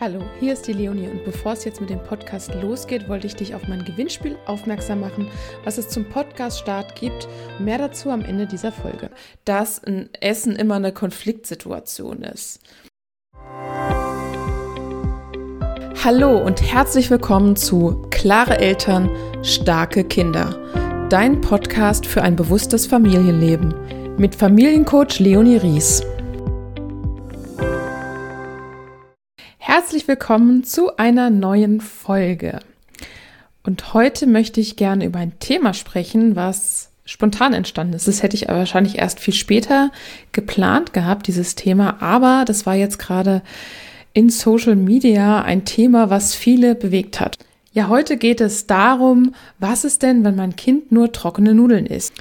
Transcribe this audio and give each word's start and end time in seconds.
Hallo, 0.00 0.20
hier 0.38 0.52
ist 0.52 0.68
die 0.68 0.74
Leonie 0.74 1.08
und 1.08 1.24
bevor 1.24 1.54
es 1.54 1.64
jetzt 1.64 1.80
mit 1.80 1.90
dem 1.90 2.00
Podcast 2.00 2.54
losgeht, 2.54 3.08
wollte 3.08 3.26
ich 3.26 3.34
dich 3.34 3.56
auf 3.56 3.66
mein 3.66 3.84
Gewinnspiel 3.84 4.36
aufmerksam 4.46 5.00
machen, 5.00 5.26
was 5.64 5.76
es 5.76 5.88
zum 5.88 6.04
Podcast-Start 6.04 6.94
gibt. 6.94 7.26
Mehr 7.58 7.78
dazu 7.78 8.10
am 8.10 8.24
Ende 8.24 8.46
dieser 8.46 8.70
Folge. 8.70 9.10
Dass 9.44 9.82
ein 9.82 10.08
Essen 10.20 10.54
immer 10.54 10.76
eine 10.76 10.92
Konfliktsituation 10.92 12.22
ist. 12.22 12.60
Hallo 16.04 16.38
und 16.44 16.62
herzlich 16.62 17.10
willkommen 17.10 17.56
zu 17.56 18.06
Klare 18.12 18.56
Eltern, 18.58 19.10
starke 19.42 20.04
Kinder. 20.04 21.08
Dein 21.10 21.40
Podcast 21.40 22.06
für 22.06 22.22
ein 22.22 22.36
bewusstes 22.36 22.86
Familienleben 22.86 23.74
mit 24.16 24.36
Familiencoach 24.36 25.18
Leonie 25.18 25.56
Ries. 25.56 26.04
Herzlich 29.80 30.08
willkommen 30.08 30.64
zu 30.64 30.96
einer 30.96 31.30
neuen 31.30 31.80
Folge. 31.80 32.58
Und 33.62 33.94
heute 33.94 34.26
möchte 34.26 34.60
ich 34.60 34.74
gerne 34.74 35.04
über 35.04 35.20
ein 35.20 35.38
Thema 35.38 35.72
sprechen, 35.72 36.34
was 36.34 36.90
spontan 37.04 37.54
entstanden 37.54 37.94
ist. 37.94 38.08
Das 38.08 38.24
hätte 38.24 38.34
ich 38.34 38.48
wahrscheinlich 38.48 38.98
erst 38.98 39.20
viel 39.20 39.34
später 39.34 39.92
geplant 40.32 40.94
gehabt, 40.94 41.28
dieses 41.28 41.54
Thema. 41.54 42.02
Aber 42.02 42.42
das 42.44 42.66
war 42.66 42.74
jetzt 42.74 42.98
gerade 42.98 43.40
in 44.14 44.30
Social 44.30 44.74
Media 44.74 45.42
ein 45.42 45.64
Thema, 45.64 46.10
was 46.10 46.34
viele 46.34 46.74
bewegt 46.74 47.20
hat. 47.20 47.38
Ja, 47.72 47.86
heute 47.86 48.16
geht 48.16 48.40
es 48.40 48.66
darum, 48.66 49.32
was 49.60 49.84
ist 49.84 50.02
denn, 50.02 50.24
wenn 50.24 50.34
mein 50.34 50.56
Kind 50.56 50.90
nur 50.90 51.12
trockene 51.12 51.54
Nudeln 51.54 51.86
isst? 51.86 52.14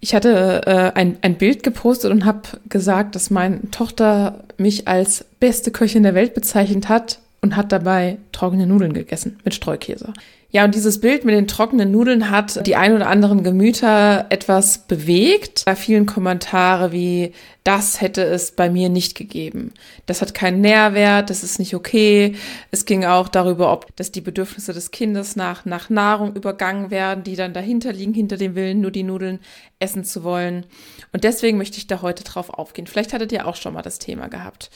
Ich 0.00 0.14
hatte 0.14 0.62
äh, 0.66 0.98
ein, 0.98 1.18
ein 1.20 1.36
Bild 1.36 1.62
gepostet 1.62 2.10
und 2.10 2.24
habe 2.24 2.42
gesagt, 2.68 3.14
dass 3.14 3.30
meine 3.30 3.70
Tochter 3.70 4.44
mich 4.56 4.88
als 4.88 5.24
beste 5.40 5.70
Köchin 5.70 6.02
der 6.02 6.14
Welt 6.14 6.34
bezeichnet 6.34 6.88
hat 6.88 7.18
und 7.42 7.56
hat 7.56 7.70
dabei 7.70 8.18
trockene 8.32 8.66
Nudeln 8.66 8.94
gegessen 8.94 9.38
mit 9.44 9.54
Streukäse. 9.54 10.12
Ja, 10.52 10.64
und 10.64 10.74
dieses 10.74 11.00
Bild 11.00 11.24
mit 11.24 11.36
den 11.36 11.46
trockenen 11.46 11.92
Nudeln 11.92 12.28
hat 12.28 12.66
die 12.66 12.74
ein 12.74 12.92
oder 12.92 13.06
anderen 13.06 13.44
Gemüter 13.44 14.26
etwas 14.30 14.78
bewegt. 14.78 15.62
Da 15.64 15.76
vielen 15.76 16.06
Kommentare 16.06 16.90
wie, 16.90 17.32
das 17.62 18.00
hätte 18.00 18.24
es 18.24 18.50
bei 18.50 18.68
mir 18.68 18.88
nicht 18.88 19.16
gegeben. 19.16 19.72
Das 20.06 20.22
hat 20.22 20.34
keinen 20.34 20.60
Nährwert, 20.60 21.30
das 21.30 21.44
ist 21.44 21.60
nicht 21.60 21.76
okay. 21.76 22.34
Es 22.72 22.84
ging 22.84 23.04
auch 23.04 23.28
darüber, 23.28 23.72
ob 23.72 23.94
dass 23.94 24.10
die 24.10 24.20
Bedürfnisse 24.20 24.72
des 24.72 24.90
Kindes 24.90 25.36
nach, 25.36 25.64
nach 25.66 25.88
Nahrung 25.88 26.34
übergangen 26.34 26.90
werden, 26.90 27.22
die 27.22 27.36
dann 27.36 27.52
dahinter 27.52 27.92
liegen, 27.92 28.12
hinter 28.12 28.36
dem 28.36 28.56
Willen, 28.56 28.80
nur 28.80 28.90
die 28.90 29.04
Nudeln 29.04 29.38
essen 29.78 30.02
zu 30.02 30.24
wollen. 30.24 30.66
Und 31.12 31.22
deswegen 31.22 31.58
möchte 31.58 31.78
ich 31.78 31.86
da 31.86 32.02
heute 32.02 32.24
drauf 32.24 32.50
aufgehen. 32.50 32.88
Vielleicht 32.88 33.12
hattet 33.12 33.30
ihr 33.30 33.46
auch 33.46 33.56
schon 33.56 33.74
mal 33.74 33.82
das 33.82 34.00
Thema 34.00 34.26
gehabt. 34.26 34.70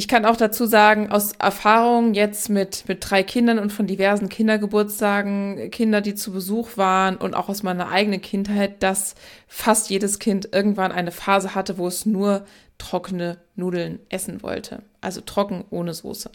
Ich 0.00 0.08
kann 0.08 0.24
auch 0.24 0.38
dazu 0.38 0.64
sagen, 0.64 1.12
aus 1.12 1.32
Erfahrung 1.38 2.14
jetzt 2.14 2.48
mit, 2.48 2.88
mit 2.88 3.10
drei 3.10 3.22
Kindern 3.22 3.58
und 3.58 3.70
von 3.70 3.86
diversen 3.86 4.30
Kindergeburtstagen, 4.30 5.70
Kinder, 5.70 6.00
die 6.00 6.14
zu 6.14 6.32
Besuch 6.32 6.78
waren 6.78 7.18
und 7.18 7.34
auch 7.34 7.50
aus 7.50 7.62
meiner 7.62 7.90
eigenen 7.90 8.22
Kindheit, 8.22 8.82
dass 8.82 9.14
fast 9.46 9.90
jedes 9.90 10.18
Kind 10.18 10.54
irgendwann 10.54 10.90
eine 10.90 11.12
Phase 11.12 11.54
hatte, 11.54 11.76
wo 11.76 11.86
es 11.86 12.06
nur 12.06 12.46
trockene 12.78 13.36
Nudeln 13.56 14.00
essen 14.08 14.42
wollte. 14.42 14.82
Also 15.02 15.20
trocken 15.20 15.66
ohne 15.68 15.92
Soße. 15.92 16.30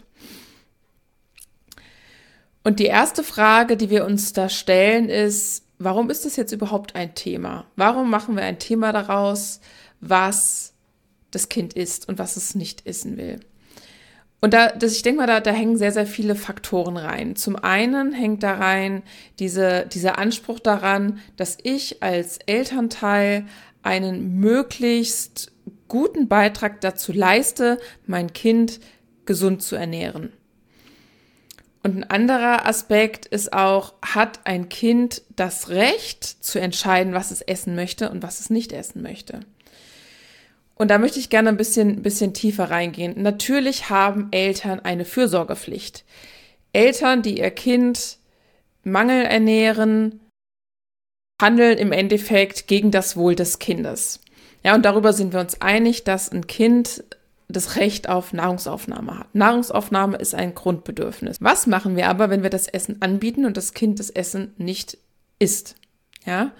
Und 2.62 2.78
die 2.78 2.86
erste 2.86 3.24
Frage, 3.24 3.76
die 3.76 3.90
wir 3.90 4.04
uns 4.04 4.32
da 4.32 4.48
stellen, 4.48 5.08
ist, 5.08 5.64
warum 5.80 6.08
ist 6.08 6.24
das 6.24 6.36
jetzt 6.36 6.52
überhaupt 6.52 6.94
ein 6.94 7.16
Thema? 7.16 7.66
Warum 7.74 8.10
machen 8.10 8.36
wir 8.36 8.44
ein 8.44 8.60
Thema 8.60 8.92
daraus, 8.92 9.60
was 10.00 10.72
das 11.32 11.48
Kind 11.48 11.72
isst 11.72 12.08
und 12.08 12.20
was 12.20 12.36
es 12.36 12.54
nicht 12.54 12.86
essen 12.86 13.16
will? 13.16 13.40
Und 14.46 14.54
da, 14.54 14.68
das, 14.68 14.92
ich 14.92 15.02
denke 15.02 15.22
mal, 15.22 15.26
da, 15.26 15.40
da 15.40 15.50
hängen 15.50 15.76
sehr, 15.76 15.90
sehr 15.90 16.06
viele 16.06 16.36
Faktoren 16.36 16.96
rein. 16.96 17.34
Zum 17.34 17.56
einen 17.56 18.12
hängt 18.12 18.44
da 18.44 18.54
rein 18.54 19.02
diese, 19.40 19.86
dieser 19.92 20.18
Anspruch 20.18 20.60
daran, 20.60 21.18
dass 21.36 21.58
ich 21.64 22.00
als 22.00 22.38
Elternteil 22.46 23.46
einen 23.82 24.38
möglichst 24.38 25.50
guten 25.88 26.28
Beitrag 26.28 26.80
dazu 26.80 27.10
leiste, 27.12 27.78
mein 28.06 28.32
Kind 28.34 28.78
gesund 29.24 29.64
zu 29.64 29.74
ernähren. 29.74 30.32
Und 31.82 31.96
ein 31.96 32.04
anderer 32.04 32.66
Aspekt 32.66 33.26
ist 33.26 33.52
auch, 33.52 33.94
hat 34.00 34.38
ein 34.44 34.68
Kind 34.68 35.22
das 35.34 35.70
Recht 35.70 36.22
zu 36.22 36.60
entscheiden, 36.60 37.14
was 37.14 37.32
es 37.32 37.40
essen 37.40 37.74
möchte 37.74 38.10
und 38.10 38.22
was 38.22 38.38
es 38.38 38.48
nicht 38.48 38.72
essen 38.72 39.02
möchte? 39.02 39.40
Und 40.76 40.90
da 40.90 40.98
möchte 40.98 41.18
ich 41.18 41.30
gerne 41.30 41.48
ein 41.48 41.56
bisschen, 41.56 42.02
bisschen 42.02 42.34
tiefer 42.34 42.70
reingehen. 42.70 43.20
Natürlich 43.20 43.90
haben 43.90 44.28
Eltern 44.30 44.80
eine 44.80 45.04
Fürsorgepflicht. 45.04 46.04
Eltern, 46.72 47.22
die 47.22 47.38
ihr 47.38 47.50
Kind 47.50 48.18
Mangel 48.84 49.24
ernähren, 49.24 50.20
handeln 51.40 51.78
im 51.78 51.92
Endeffekt 51.92 52.66
gegen 52.66 52.90
das 52.90 53.16
Wohl 53.16 53.34
des 53.34 53.58
Kindes. 53.58 54.20
Ja, 54.62 54.74
und 54.74 54.84
darüber 54.84 55.12
sind 55.12 55.32
wir 55.32 55.40
uns 55.40 55.60
einig, 55.60 56.04
dass 56.04 56.30
ein 56.30 56.46
Kind 56.46 57.04
das 57.48 57.76
Recht 57.76 58.08
auf 58.08 58.32
Nahrungsaufnahme 58.32 59.18
hat. 59.18 59.34
Nahrungsaufnahme 59.34 60.16
ist 60.16 60.34
ein 60.34 60.54
Grundbedürfnis. 60.54 61.36
Was 61.40 61.66
machen 61.66 61.96
wir 61.96 62.08
aber, 62.08 62.28
wenn 62.30 62.42
wir 62.42 62.50
das 62.50 62.68
Essen 62.68 63.00
anbieten 63.00 63.46
und 63.46 63.56
das 63.56 63.72
Kind 63.72 64.00
das 64.00 64.10
Essen 64.10 64.52
nicht 64.58 64.98
isst? 65.38 65.76
Ja, 66.24 66.52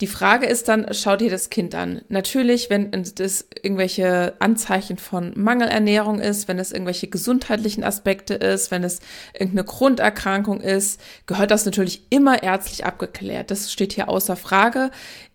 die 0.00 0.06
Frage 0.06 0.46
ist 0.46 0.68
dann, 0.68 0.86
schau 0.92 1.16
dir 1.16 1.30
das 1.30 1.50
Kind 1.50 1.74
an. 1.74 2.00
Natürlich, 2.08 2.70
wenn 2.70 2.90
das 2.90 3.46
irgendwelche 3.62 4.34
Anzeichen 4.38 4.96
von 4.96 5.32
Mangelernährung 5.36 6.20
ist, 6.20 6.48
wenn 6.48 6.58
es 6.58 6.72
irgendwelche 6.72 7.08
gesundheitlichen 7.08 7.84
Aspekte 7.84 8.34
ist, 8.34 8.70
wenn 8.70 8.82
es 8.82 9.00
irgendeine 9.34 9.64
Grunderkrankung 9.64 10.60
ist, 10.60 11.00
gehört 11.26 11.50
das 11.50 11.66
natürlich 11.66 12.06
immer 12.08 12.42
ärztlich 12.42 12.86
abgeklärt. 12.86 13.50
Das 13.50 13.70
steht 13.70 13.92
hier 13.92 14.08
außer 14.08 14.36
Frage. 14.36 14.90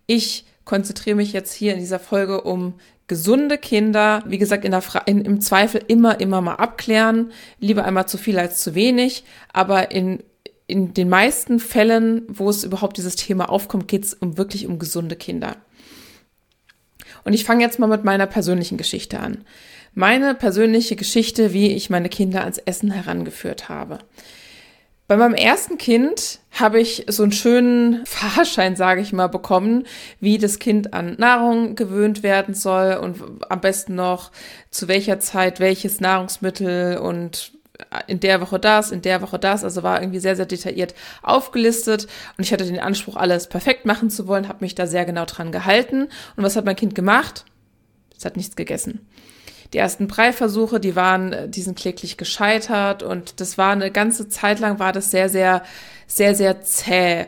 Ich 0.07 0.45
konzentriere 0.63 1.15
mich 1.15 1.31
jetzt 1.31 1.53
hier 1.53 1.73
in 1.73 1.79
dieser 1.79 1.99
Folge 1.99 2.41
um 2.41 2.73
gesunde 3.07 3.59
Kinder, 3.59 4.23
wie 4.25 4.39
gesagt, 4.39 4.65
in 4.65 4.71
der 4.71 4.81
Fra 4.81 4.99
in, 5.05 5.21
im 5.21 5.41
Zweifel 5.41 5.83
immer, 5.87 6.19
immer 6.19 6.41
mal 6.41 6.55
abklären. 6.55 7.31
Lieber 7.59 7.85
einmal 7.85 8.07
zu 8.07 8.17
viel 8.17 8.39
als 8.39 8.61
zu 8.61 8.73
wenig, 8.73 9.25
aber 9.53 9.91
in 9.91 10.23
in 10.67 10.93
den 10.93 11.09
meisten 11.09 11.59
Fällen, 11.59 12.23
wo 12.27 12.49
es 12.49 12.63
überhaupt 12.63 12.97
dieses 12.97 13.15
Thema 13.15 13.49
aufkommt, 13.49 13.87
geht 13.87 14.05
es 14.05 14.13
um 14.13 14.37
wirklich 14.37 14.67
um 14.67 14.79
gesunde 14.79 15.15
Kinder. 15.15 15.57
Und 17.23 17.33
ich 17.33 17.43
fange 17.43 17.63
jetzt 17.63 17.79
mal 17.79 17.87
mit 17.87 18.03
meiner 18.03 18.27
persönlichen 18.27 18.77
Geschichte 18.77 19.19
an. 19.19 19.43
Meine 19.93 20.35
persönliche 20.35 20.95
Geschichte, 20.95 21.53
wie 21.53 21.71
ich 21.73 21.89
meine 21.89 22.09
Kinder 22.09 22.41
ans 22.41 22.57
Essen 22.57 22.91
herangeführt 22.91 23.69
habe. 23.69 23.99
Bei 25.07 25.17
meinem 25.17 25.35
ersten 25.35 25.77
Kind 25.77 26.39
habe 26.51 26.79
ich 26.79 27.05
so 27.07 27.23
einen 27.23 27.31
schönen 27.31 28.05
Fahrschein, 28.05 28.75
sage 28.75 29.01
ich 29.01 29.13
mal, 29.13 29.27
bekommen, 29.27 29.85
wie 30.19 30.37
das 30.37 30.59
Kind 30.59 30.93
an 30.93 31.15
Nahrung 31.17 31.75
gewöhnt 31.75 32.23
werden 32.23 32.55
soll 32.55 32.95
und 32.95 33.21
am 33.49 33.61
besten 33.61 33.95
noch 33.95 34.31
zu 34.71 34.87
welcher 34.87 35.19
Zeit 35.19 35.59
welches 35.59 36.01
Nahrungsmittel 36.01 36.97
und 36.97 37.54
in 38.07 38.19
der 38.19 38.41
Woche 38.41 38.59
das, 38.59 38.91
in 38.91 39.01
der 39.01 39.21
Woche 39.21 39.39
das, 39.39 39.63
also 39.63 39.83
war 39.83 40.01
irgendwie 40.01 40.19
sehr, 40.19 40.35
sehr 40.35 40.45
detailliert 40.45 40.93
aufgelistet 41.21 42.07
und 42.37 42.43
ich 42.43 42.53
hatte 42.53 42.65
den 42.65 42.79
Anspruch, 42.79 43.15
alles 43.15 43.47
perfekt 43.47 43.85
machen 43.85 44.09
zu 44.09 44.27
wollen, 44.27 44.47
habe 44.47 44.63
mich 44.63 44.75
da 44.75 44.87
sehr 44.87 45.05
genau 45.05 45.25
dran 45.25 45.51
gehalten. 45.51 46.07
Und 46.35 46.43
was 46.43 46.55
hat 46.55 46.65
mein 46.65 46.75
Kind 46.75 46.95
gemacht? 46.95 47.45
Es 48.17 48.25
hat 48.25 48.37
nichts 48.37 48.55
gegessen. 48.55 49.07
Die 49.73 49.77
ersten 49.77 50.07
Breiversuche, 50.07 50.79
die 50.79 50.95
waren, 50.95 51.51
die 51.51 51.61
sind 51.61 51.77
kläglich 51.77 52.17
gescheitert 52.17 53.03
und 53.03 53.41
das 53.41 53.57
war 53.57 53.71
eine 53.71 53.91
ganze 53.91 54.29
Zeit 54.29 54.59
lang 54.59 54.79
war 54.79 54.93
das 54.93 55.11
sehr, 55.11 55.27
sehr, 55.27 55.63
sehr, 56.07 56.35
sehr 56.35 56.61
zäh. 56.61 57.25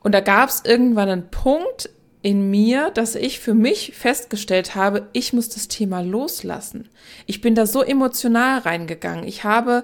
Und 0.00 0.12
da 0.12 0.20
gab 0.20 0.48
es 0.48 0.62
irgendwann 0.64 1.08
einen 1.08 1.30
Punkt 1.30 1.90
in 2.24 2.48
mir, 2.48 2.90
dass 2.90 3.16
ich 3.16 3.38
für 3.38 3.52
mich 3.52 3.92
festgestellt 3.94 4.74
habe, 4.74 5.08
ich 5.12 5.34
muss 5.34 5.50
das 5.50 5.68
Thema 5.68 6.00
loslassen. 6.00 6.88
Ich 7.26 7.42
bin 7.42 7.54
da 7.54 7.66
so 7.66 7.82
emotional 7.82 8.60
reingegangen. 8.60 9.28
Ich 9.28 9.44
habe 9.44 9.82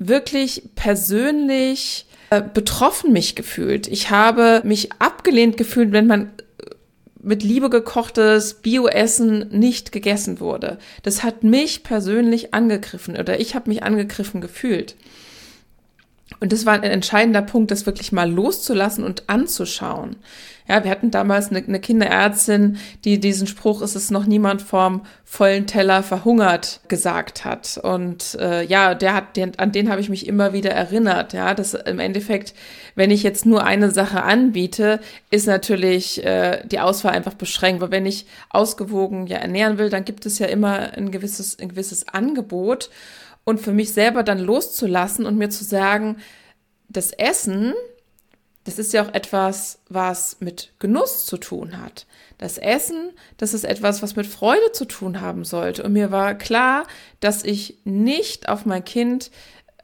wirklich 0.00 0.70
persönlich 0.74 2.06
äh, 2.30 2.42
betroffen 2.42 3.12
mich 3.12 3.36
gefühlt. 3.36 3.86
Ich 3.86 4.10
habe 4.10 4.60
mich 4.64 4.90
abgelehnt 4.98 5.56
gefühlt, 5.56 5.92
wenn 5.92 6.08
man 6.08 6.32
mit 7.22 7.44
Liebe 7.44 7.70
gekochtes 7.70 8.54
Bioessen 8.54 9.48
nicht 9.50 9.92
gegessen 9.92 10.40
wurde. 10.40 10.78
Das 11.04 11.22
hat 11.22 11.44
mich 11.44 11.84
persönlich 11.84 12.54
angegriffen 12.54 13.16
oder 13.16 13.38
ich 13.38 13.54
habe 13.54 13.70
mich 13.70 13.84
angegriffen 13.84 14.40
gefühlt. 14.40 14.96
Und 16.40 16.52
das 16.52 16.66
war 16.66 16.74
ein 16.74 16.82
entscheidender 16.82 17.42
Punkt, 17.42 17.70
das 17.70 17.86
wirklich 17.86 18.12
mal 18.12 18.30
loszulassen 18.30 19.02
und 19.02 19.28
anzuschauen. 19.28 20.16
Ja, 20.68 20.84
wir 20.84 20.90
hatten 20.90 21.10
damals 21.10 21.48
eine, 21.48 21.64
eine 21.64 21.80
Kinderärztin, 21.80 22.76
die 23.06 23.18
diesen 23.18 23.46
Spruch, 23.46 23.80
es 23.80 23.96
ist 23.96 24.10
noch 24.10 24.26
niemand 24.26 24.60
vorm 24.60 25.00
vollen 25.24 25.66
Teller 25.66 26.02
verhungert, 26.02 26.80
gesagt 26.88 27.46
hat. 27.46 27.80
Und 27.82 28.36
äh, 28.38 28.64
ja, 28.64 28.94
der 28.94 29.14
hat, 29.14 29.36
den, 29.38 29.58
an 29.58 29.72
den 29.72 29.90
habe 29.90 30.02
ich 30.02 30.10
mich 30.10 30.26
immer 30.26 30.52
wieder 30.52 30.70
erinnert. 30.70 31.32
Ja, 31.32 31.54
dass 31.54 31.72
im 31.72 31.98
Endeffekt, 31.98 32.52
wenn 32.94 33.10
ich 33.10 33.22
jetzt 33.22 33.46
nur 33.46 33.64
eine 33.64 33.90
Sache 33.90 34.22
anbiete, 34.22 35.00
ist 35.30 35.46
natürlich 35.46 36.22
äh, 36.22 36.62
die 36.66 36.80
Auswahl 36.80 37.14
einfach 37.14 37.34
beschränkt. 37.34 37.80
Weil 37.80 37.90
wenn 37.90 38.06
ich 38.06 38.26
ausgewogen 38.50 39.26
ja 39.26 39.38
ernähren 39.38 39.78
will, 39.78 39.88
dann 39.88 40.04
gibt 40.04 40.26
es 40.26 40.38
ja 40.38 40.46
immer 40.48 40.92
ein 40.92 41.10
gewisses, 41.10 41.58
ein 41.58 41.70
gewisses 41.70 42.08
Angebot. 42.08 42.90
Und 43.44 43.60
für 43.60 43.72
mich 43.72 43.92
selber 43.92 44.22
dann 44.22 44.38
loszulassen 44.38 45.26
und 45.26 45.36
mir 45.36 45.50
zu 45.50 45.64
sagen, 45.64 46.16
das 46.88 47.12
Essen, 47.12 47.74
das 48.64 48.78
ist 48.78 48.92
ja 48.92 49.02
auch 49.02 49.14
etwas, 49.14 49.80
was 49.88 50.38
mit 50.40 50.72
Genuss 50.78 51.26
zu 51.26 51.38
tun 51.38 51.80
hat. 51.80 52.06
Das 52.36 52.58
Essen, 52.58 53.12
das 53.36 53.54
ist 53.54 53.64
etwas, 53.64 54.02
was 54.02 54.14
mit 54.14 54.26
Freude 54.26 54.72
zu 54.72 54.84
tun 54.84 55.20
haben 55.20 55.44
sollte. 55.44 55.82
Und 55.82 55.92
mir 55.92 56.10
war 56.10 56.34
klar, 56.34 56.86
dass 57.20 57.44
ich 57.44 57.78
nicht 57.84 58.48
auf 58.48 58.66
mein 58.66 58.84
Kind 58.84 59.30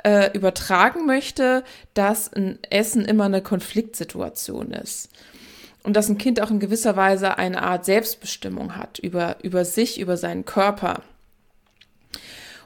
äh, 0.05 0.31
übertragen 0.37 1.07
möchte, 1.07 1.65
dass 1.95 2.33
ein 2.33 2.59
Essen 2.71 3.05
immer 3.05 3.25
eine 3.25 3.43
Konfliktsituation 3.43 4.71
ist. 4.73 5.09
Und 5.83 5.95
dass 5.97 6.09
ein 6.09 6.19
Kind 6.19 6.41
auch 6.41 6.51
in 6.51 6.61
gewisser 6.61 6.97
Weise 6.97 7.37
eine 7.39 7.63
Art 7.63 7.85
Selbstbestimmung 7.85 8.77
hat 8.77 8.99
über, 8.99 9.37
über 9.43 9.65
sich, 9.65 9.99
über 10.01 10.17
seinen 10.17 10.45
Körper. 10.45 11.03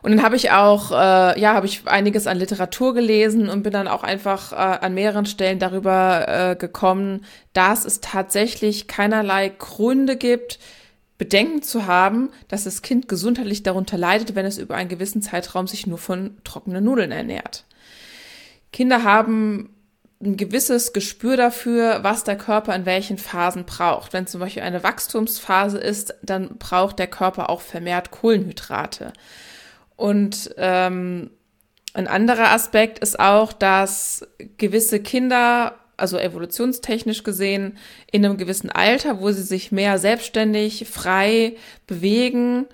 Und 0.02 0.12
dann 0.12 0.22
habe 0.22 0.36
ich 0.36 0.50
auch, 0.50 0.92
äh, 0.92 1.40
ja, 1.40 1.54
habe 1.54 1.66
ich 1.66 1.86
einiges 1.86 2.26
an 2.26 2.38
Literatur 2.38 2.94
gelesen 2.94 3.48
und 3.48 3.62
bin 3.62 3.72
dann 3.72 3.88
auch 3.88 4.02
einfach 4.04 4.52
äh, 4.52 4.56
an 4.56 4.94
mehreren 4.94 5.26
Stellen 5.26 5.58
darüber 5.58 6.26
äh, 6.28 6.56
gekommen, 6.56 7.24
dass 7.52 7.84
es 7.84 8.00
tatsächlich 8.00 8.86
keinerlei 8.86 9.48
Gründe 9.48 10.16
gibt, 10.16 10.58
Bedenken 11.18 11.62
zu 11.62 11.86
haben, 11.86 12.30
dass 12.46 12.64
das 12.64 12.82
Kind 12.82 13.08
gesundheitlich 13.08 13.64
darunter 13.64 13.98
leidet, 13.98 14.36
wenn 14.36 14.46
es 14.46 14.56
über 14.56 14.76
einen 14.76 14.88
gewissen 14.88 15.20
Zeitraum 15.20 15.66
sich 15.66 15.86
nur 15.86 15.98
von 15.98 16.38
trockenen 16.44 16.84
Nudeln 16.84 17.10
ernährt. 17.10 17.64
Kinder 18.72 19.02
haben 19.02 19.70
ein 20.20 20.36
gewisses 20.36 20.92
Gespür 20.92 21.36
dafür, 21.36 22.00
was 22.02 22.24
der 22.24 22.36
Körper 22.36 22.74
in 22.74 22.86
welchen 22.86 23.18
Phasen 23.18 23.64
braucht. 23.64 24.12
Wenn 24.12 24.26
zum 24.26 24.40
Beispiel 24.40 24.62
eine 24.62 24.82
Wachstumsphase 24.82 25.78
ist, 25.78 26.14
dann 26.22 26.58
braucht 26.58 26.98
der 26.98 27.06
Körper 27.06 27.50
auch 27.50 27.60
vermehrt 27.60 28.10
Kohlenhydrate. 28.10 29.12
Und 29.98 30.54
ähm, 30.56 31.30
ein 31.92 32.06
anderer 32.06 32.52
Aspekt 32.52 33.00
ist 33.00 33.18
auch, 33.18 33.52
dass 33.52 34.24
gewisse 34.56 35.00
Kinder, 35.00 35.74
also 35.96 36.16
evolutionstechnisch 36.16 37.24
gesehen, 37.24 37.76
in 38.12 38.24
einem 38.24 38.36
gewissen 38.36 38.70
Alter, 38.70 39.20
wo 39.20 39.32
sie 39.32 39.42
sich 39.42 39.72
mehr 39.72 39.98
selbstständig, 39.98 40.86
frei 40.88 41.56
bewegen, 41.88 42.66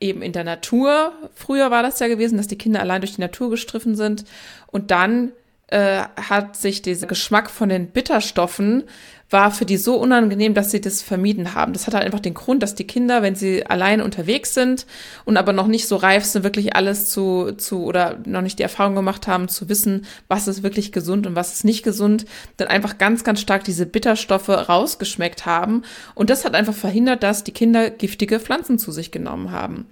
eben 0.00 0.22
in 0.22 0.32
der 0.32 0.42
Natur. 0.42 1.12
Früher 1.36 1.70
war 1.70 1.84
das 1.84 2.00
ja 2.00 2.08
gewesen, 2.08 2.36
dass 2.36 2.48
die 2.48 2.58
Kinder 2.58 2.80
allein 2.80 3.00
durch 3.00 3.14
die 3.14 3.20
Natur 3.20 3.48
gestriffen 3.50 3.94
sind 3.94 4.24
und 4.66 4.90
dann 4.90 5.30
äh, 5.68 6.02
hat 6.16 6.56
sich 6.56 6.82
dieser 6.82 7.06
Geschmack 7.06 7.50
von 7.50 7.68
den 7.68 7.88
Bitterstoffen 7.88 8.84
war 9.28 9.50
für 9.50 9.64
die 9.64 9.76
so 9.76 9.96
unangenehm, 9.96 10.54
dass 10.54 10.70
sie 10.70 10.80
das 10.80 11.02
vermieden 11.02 11.54
haben. 11.54 11.72
Das 11.72 11.86
hat 11.86 11.94
halt 11.94 12.04
einfach 12.04 12.20
den 12.20 12.34
Grund, 12.34 12.62
dass 12.62 12.76
die 12.76 12.86
Kinder, 12.86 13.22
wenn 13.22 13.34
sie 13.34 13.66
allein 13.66 14.00
unterwegs 14.00 14.54
sind 14.54 14.86
und 15.24 15.36
aber 15.36 15.52
noch 15.52 15.66
nicht 15.66 15.88
so 15.88 15.96
reif 15.96 16.24
sind, 16.24 16.44
wirklich 16.44 16.76
alles 16.76 17.10
zu, 17.10 17.52
zu 17.56 17.82
oder 17.82 18.18
noch 18.24 18.42
nicht 18.42 18.60
die 18.60 18.62
Erfahrung 18.62 18.94
gemacht 18.94 19.26
haben, 19.26 19.48
zu 19.48 19.68
wissen, 19.68 20.06
was 20.28 20.46
ist 20.46 20.62
wirklich 20.62 20.92
gesund 20.92 21.26
und 21.26 21.34
was 21.34 21.54
ist 21.54 21.64
nicht 21.64 21.82
gesund, 21.82 22.24
dann 22.56 22.68
einfach 22.68 22.98
ganz, 22.98 23.24
ganz 23.24 23.40
stark 23.40 23.64
diese 23.64 23.86
Bitterstoffe 23.86 24.48
rausgeschmeckt 24.48 25.44
haben. 25.44 25.82
Und 26.14 26.30
das 26.30 26.44
hat 26.44 26.54
einfach 26.54 26.74
verhindert, 26.74 27.24
dass 27.24 27.42
die 27.42 27.52
Kinder 27.52 27.90
giftige 27.90 28.38
Pflanzen 28.38 28.78
zu 28.78 28.92
sich 28.92 29.10
genommen 29.10 29.50
haben. 29.50 29.86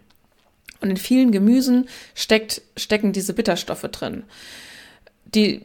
Und 0.80 0.90
in 0.90 0.96
vielen 0.96 1.32
Gemüsen 1.32 1.88
steckt, 2.14 2.62
stecken 2.76 3.12
diese 3.12 3.32
Bitterstoffe 3.32 3.88
drin. 3.90 4.22
Die, 5.34 5.62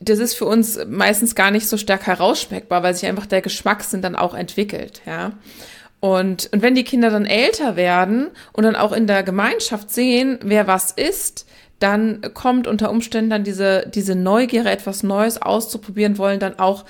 das 0.00 0.18
ist 0.18 0.34
für 0.34 0.46
uns 0.46 0.78
meistens 0.86 1.34
gar 1.34 1.50
nicht 1.50 1.68
so 1.68 1.76
stark 1.76 2.06
herausschmeckbar, 2.06 2.82
weil 2.82 2.94
sich 2.94 3.08
einfach 3.08 3.26
der 3.26 3.42
Geschmackssinn 3.42 4.02
dann 4.02 4.16
auch 4.16 4.34
entwickelt, 4.34 5.02
ja. 5.06 5.32
Und, 6.00 6.50
und 6.52 6.60
wenn 6.60 6.74
die 6.74 6.84
Kinder 6.84 7.08
dann 7.08 7.24
älter 7.24 7.76
werden 7.76 8.28
und 8.52 8.64
dann 8.64 8.76
auch 8.76 8.92
in 8.92 9.06
der 9.06 9.22
Gemeinschaft 9.22 9.90
sehen, 9.90 10.38
wer 10.42 10.66
was 10.66 10.90
ist, 10.90 11.46
dann 11.78 12.20
kommt 12.34 12.66
unter 12.66 12.90
Umständen 12.90 13.30
dann 13.30 13.44
diese, 13.44 13.86
diese 13.88 14.14
Neugier, 14.14 14.66
etwas 14.66 15.02
Neues 15.02 15.40
auszuprobieren 15.40 16.18
wollen, 16.18 16.40
dann 16.40 16.58
auch 16.58 16.84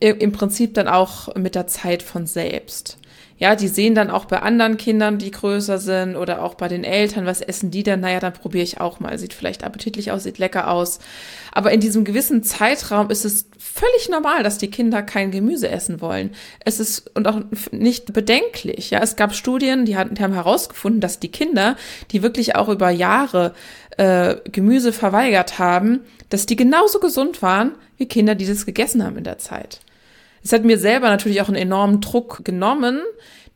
im 0.00 0.32
Prinzip 0.32 0.74
dann 0.74 0.88
auch 0.88 1.34
mit 1.36 1.54
der 1.54 1.68
Zeit 1.68 2.02
von 2.02 2.26
selbst. 2.26 2.98
Ja, 3.38 3.54
die 3.54 3.68
sehen 3.68 3.94
dann 3.94 4.10
auch 4.10 4.24
bei 4.24 4.40
anderen 4.42 4.76
Kindern, 4.76 5.18
die 5.18 5.30
größer 5.30 5.78
sind 5.78 6.16
oder 6.16 6.42
auch 6.42 6.54
bei 6.54 6.66
den 6.66 6.82
Eltern, 6.82 7.24
was 7.24 7.40
essen 7.40 7.70
die 7.70 7.84
denn? 7.84 8.00
Naja, 8.00 8.18
dann 8.18 8.32
probiere 8.32 8.64
ich 8.64 8.80
auch 8.80 8.98
mal. 8.98 9.16
Sieht 9.16 9.32
vielleicht 9.32 9.62
appetitlich 9.62 10.10
aus, 10.10 10.24
sieht 10.24 10.38
lecker 10.38 10.68
aus. 10.68 10.98
Aber 11.52 11.70
in 11.72 11.78
diesem 11.78 12.04
gewissen 12.04 12.42
Zeitraum 12.42 13.10
ist 13.10 13.24
es 13.24 13.48
völlig 13.56 14.08
normal, 14.08 14.42
dass 14.42 14.58
die 14.58 14.70
Kinder 14.70 15.02
kein 15.02 15.30
Gemüse 15.30 15.68
essen 15.68 16.00
wollen. 16.00 16.30
Es 16.64 16.80
ist 16.80 17.14
und 17.14 17.28
auch 17.28 17.40
nicht 17.70 18.12
bedenklich. 18.12 18.90
Ja, 18.90 19.00
es 19.00 19.14
gab 19.14 19.32
Studien, 19.34 19.84
die, 19.84 19.96
hatten, 19.96 20.16
die 20.16 20.22
haben 20.22 20.34
herausgefunden, 20.34 21.00
dass 21.00 21.20
die 21.20 21.30
Kinder, 21.30 21.76
die 22.10 22.22
wirklich 22.22 22.56
auch 22.56 22.68
über 22.68 22.90
Jahre 22.90 23.54
äh, 23.98 24.36
Gemüse 24.50 24.92
verweigert 24.92 25.60
haben, 25.60 26.00
dass 26.28 26.46
die 26.46 26.56
genauso 26.56 26.98
gesund 26.98 27.40
waren 27.40 27.72
wie 27.98 28.06
Kinder, 28.06 28.34
die 28.34 28.46
das 28.46 28.66
gegessen 28.66 29.04
haben 29.04 29.16
in 29.16 29.24
der 29.24 29.38
Zeit. 29.38 29.80
Es 30.42 30.52
hat 30.52 30.64
mir 30.64 30.78
selber 30.78 31.08
natürlich 31.08 31.40
auch 31.40 31.48
einen 31.48 31.56
enormen 31.56 32.00
Druck 32.00 32.44
genommen, 32.44 33.00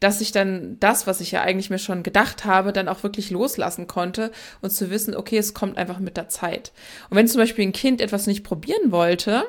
dass 0.00 0.20
ich 0.20 0.32
dann 0.32 0.79
das, 0.81 1.06
was 1.06 1.20
ich 1.20 1.31
ja 1.31 1.43
eigentlich 1.43 1.70
mir 1.70 1.79
schon 1.79 2.02
gedacht 2.02 2.44
habe, 2.44 2.73
dann 2.73 2.88
auch 2.88 3.02
wirklich 3.05 3.31
loslassen 3.31 3.87
konnte 3.87 4.32
und 4.61 4.70
zu 4.70 4.90
wissen, 4.90 5.14
okay, 5.14 5.38
es 5.38 5.55
kommt 5.55 5.79
einfach 5.79 6.00
mit 6.00 6.17
der 6.17 6.29
Zeit. 6.29 6.73
Und 7.08 7.17
wenn 7.17 7.29
zum 7.29 7.40
Beispiel 7.40 7.67
ein 7.67 7.73
Kind 7.73 8.00
etwas 8.00 8.26
nicht 8.26 8.43
probieren 8.43 8.90
wollte, 8.90 9.44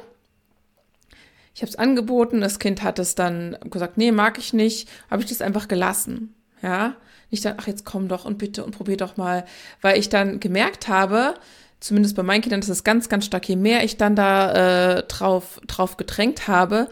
ich 1.56 1.62
habe 1.62 1.70
es 1.70 1.76
angeboten, 1.76 2.42
das 2.42 2.60
Kind 2.60 2.84
hat 2.84 3.00
es 3.00 3.16
dann 3.16 3.58
gesagt, 3.70 3.98
nee, 3.98 4.12
mag 4.12 4.38
ich 4.38 4.54
nicht, 4.54 4.90
habe 5.10 5.22
ich 5.22 5.30
das 5.30 5.42
einfach 5.42 5.68
gelassen. 5.68 6.36
Ja, 6.62 6.96
nicht 7.30 7.44
dann, 7.46 7.56
ach, 7.58 7.68
jetzt 7.68 7.84
komm 7.84 8.08
doch 8.08 8.26
und 8.26 8.38
bitte 8.38 8.64
und 8.64 8.72
probier 8.72 8.98
doch 8.98 9.18
mal, 9.18 9.46
weil 9.82 10.00
ich 10.00 10.10
dann 10.10 10.40
gemerkt 10.40 10.88
habe, 10.88 11.34
zumindest 11.80 12.16
bei 12.16 12.24
meinen 12.24 12.42
Kindern 12.42 12.62
ist 12.62 12.70
es 12.70 12.84
ganz, 12.84 13.10
ganz 13.10 13.26
stark, 13.26 13.50
je 13.50 13.56
mehr 13.56 13.84
ich 13.84 13.98
dann 13.98 14.16
da 14.16 14.98
äh, 14.98 15.04
drauf, 15.04 15.60
drauf 15.68 15.98
gedrängt 15.98 16.48
habe, 16.48 16.90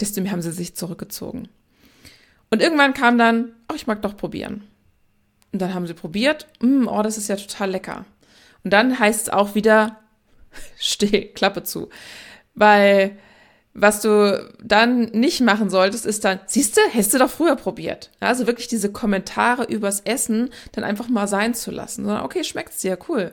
desto 0.00 0.20
mehr 0.20 0.32
haben 0.32 0.42
sie 0.42 0.52
sich 0.52 0.76
zurückgezogen. 0.76 1.48
Und 2.50 2.62
irgendwann 2.62 2.94
kam 2.94 3.18
dann, 3.18 3.52
oh, 3.70 3.74
ich 3.74 3.86
mag 3.86 4.02
doch 4.02 4.16
probieren. 4.16 4.64
Und 5.52 5.60
dann 5.60 5.74
haben 5.74 5.86
sie 5.86 5.94
probiert, 5.94 6.46
mm, 6.60 6.86
oh, 6.88 7.02
das 7.02 7.18
ist 7.18 7.28
ja 7.28 7.36
total 7.36 7.70
lecker. 7.70 8.04
Und 8.64 8.72
dann 8.72 8.98
heißt 8.98 9.22
es 9.22 9.32
auch 9.32 9.54
wieder, 9.54 9.98
still, 10.78 11.26
Klappe 11.34 11.62
zu. 11.62 11.88
Weil 12.54 13.18
was 13.80 14.00
du 14.00 14.50
dann 14.62 15.02
nicht 15.12 15.40
machen 15.40 15.70
solltest, 15.70 16.04
ist 16.04 16.24
dann, 16.24 16.40
siehst 16.46 16.76
du, 16.76 16.80
hättest 16.90 17.14
du 17.14 17.18
doch 17.18 17.30
früher 17.30 17.54
probiert. 17.54 18.10
Also 18.18 18.46
wirklich 18.46 18.66
diese 18.66 18.90
Kommentare 18.90 19.64
übers 19.64 20.00
Essen 20.00 20.50
dann 20.72 20.84
einfach 20.84 21.08
mal 21.08 21.28
sein 21.28 21.54
zu 21.54 21.70
lassen. 21.70 22.04
Sondern, 22.04 22.24
okay, 22.24 22.42
schmeckt's 22.42 22.78
dir, 22.78 22.98
cool. 23.08 23.32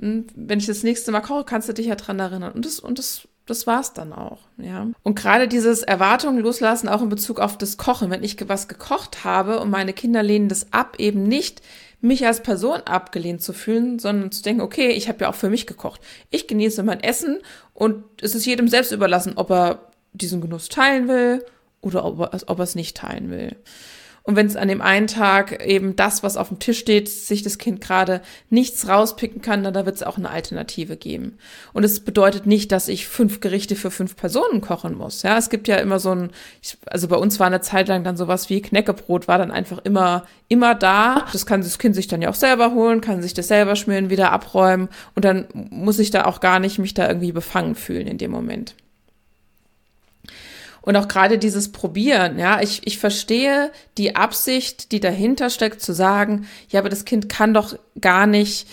Und 0.00 0.26
wenn 0.34 0.58
ich 0.58 0.66
das 0.66 0.82
nächste 0.82 1.12
Mal 1.12 1.20
koche, 1.20 1.44
kannst 1.44 1.68
du 1.68 1.72
dich 1.72 1.86
ja 1.86 1.94
dran 1.94 2.18
erinnern. 2.18 2.52
Und 2.52 2.64
das, 2.64 2.80
und 2.80 2.98
das 2.98 3.28
das 3.46 3.66
war's 3.66 3.92
dann 3.92 4.12
auch, 4.12 4.40
ja. 4.58 4.88
Und 5.02 5.14
gerade 5.14 5.48
dieses 5.48 5.82
Erwartungen 5.82 6.40
loslassen, 6.42 6.88
auch 6.88 7.00
in 7.00 7.08
Bezug 7.08 7.38
auf 7.40 7.56
das 7.56 7.76
Kochen, 7.76 8.10
wenn 8.10 8.24
ich 8.24 8.36
was 8.48 8.68
gekocht 8.68 9.24
habe 9.24 9.60
und 9.60 9.70
meine 9.70 9.92
Kinder 9.92 10.22
lehnen 10.22 10.48
das 10.48 10.72
ab, 10.72 10.96
eben 10.98 11.22
nicht 11.22 11.62
mich 12.00 12.26
als 12.26 12.42
Person 12.42 12.80
abgelehnt 12.82 13.42
zu 13.42 13.52
fühlen, 13.52 13.98
sondern 13.98 14.30
zu 14.32 14.42
denken, 14.42 14.60
okay, 14.60 14.88
ich 14.88 15.08
habe 15.08 15.22
ja 15.22 15.30
auch 15.30 15.34
für 15.34 15.48
mich 15.48 15.66
gekocht. 15.66 16.00
Ich 16.30 16.46
genieße 16.46 16.82
mein 16.82 17.00
Essen 17.00 17.38
und 17.72 18.04
es 18.20 18.34
ist 18.34 18.46
jedem 18.46 18.68
selbst 18.68 18.92
überlassen, 18.92 19.34
ob 19.36 19.50
er 19.50 19.92
diesen 20.12 20.40
Genuss 20.40 20.68
teilen 20.68 21.08
will 21.08 21.44
oder 21.80 22.04
ob 22.04 22.20
er, 22.20 22.40
ob 22.46 22.58
er 22.58 22.64
es 22.64 22.74
nicht 22.74 22.96
teilen 22.96 23.30
will. 23.30 23.56
Und 24.26 24.34
wenn 24.34 24.46
es 24.46 24.56
an 24.56 24.66
dem 24.66 24.82
einen 24.82 25.06
Tag 25.06 25.64
eben 25.64 25.94
das, 25.94 26.24
was 26.24 26.36
auf 26.36 26.48
dem 26.48 26.58
Tisch 26.58 26.80
steht, 26.80 27.08
sich 27.08 27.44
das 27.44 27.58
Kind 27.58 27.80
gerade 27.80 28.20
nichts 28.50 28.88
rauspicken 28.88 29.40
kann, 29.40 29.62
dann 29.62 29.72
da 29.72 29.86
wird 29.86 29.94
es 29.94 30.02
auch 30.02 30.18
eine 30.18 30.30
Alternative 30.30 30.96
geben. 30.96 31.38
Und 31.72 31.84
es 31.84 32.00
bedeutet 32.00 32.44
nicht, 32.44 32.72
dass 32.72 32.88
ich 32.88 33.06
fünf 33.06 33.38
Gerichte 33.38 33.76
für 33.76 33.92
fünf 33.92 34.16
Personen 34.16 34.60
kochen 34.60 34.98
muss. 34.98 35.22
Ja, 35.22 35.38
es 35.38 35.48
gibt 35.48 35.68
ja 35.68 35.76
immer 35.76 36.00
so 36.00 36.10
ein, 36.10 36.30
also 36.86 37.06
bei 37.06 37.14
uns 37.14 37.38
war 37.38 37.46
eine 37.46 37.60
Zeit 37.60 37.86
lang 37.86 38.02
dann 38.02 38.16
sowas 38.16 38.50
wie 38.50 38.60
Knäckebrot, 38.60 39.28
war 39.28 39.38
dann 39.38 39.52
einfach 39.52 39.78
immer, 39.84 40.26
immer 40.48 40.74
da. 40.74 41.24
Das 41.32 41.46
kann 41.46 41.60
das 41.60 41.78
Kind 41.78 41.94
sich 41.94 42.08
dann 42.08 42.20
ja 42.20 42.28
auch 42.28 42.34
selber 42.34 42.74
holen, 42.74 43.00
kann 43.00 43.22
sich 43.22 43.32
das 43.32 43.46
selber 43.46 43.76
schmieren, 43.76 44.10
wieder 44.10 44.32
abräumen 44.32 44.88
und 45.14 45.24
dann 45.24 45.46
muss 45.70 46.00
ich 46.00 46.10
da 46.10 46.24
auch 46.24 46.40
gar 46.40 46.58
nicht 46.58 46.80
mich 46.80 46.94
da 46.94 47.06
irgendwie 47.06 47.30
befangen 47.30 47.76
fühlen 47.76 48.08
in 48.08 48.18
dem 48.18 48.32
Moment. 48.32 48.74
Und 50.86 50.94
auch 50.94 51.08
gerade 51.08 51.36
dieses 51.36 51.72
Probieren, 51.72 52.38
ja, 52.38 52.60
ich, 52.60 52.86
ich 52.86 52.98
verstehe 52.98 53.72
die 53.98 54.14
Absicht, 54.14 54.92
die 54.92 55.00
dahinter 55.00 55.50
steckt, 55.50 55.82
zu 55.82 55.92
sagen, 55.92 56.46
ja, 56.68 56.78
aber 56.78 56.88
das 56.88 57.04
Kind 57.04 57.28
kann 57.28 57.52
doch 57.52 57.76
gar 58.00 58.28
nicht 58.28 58.68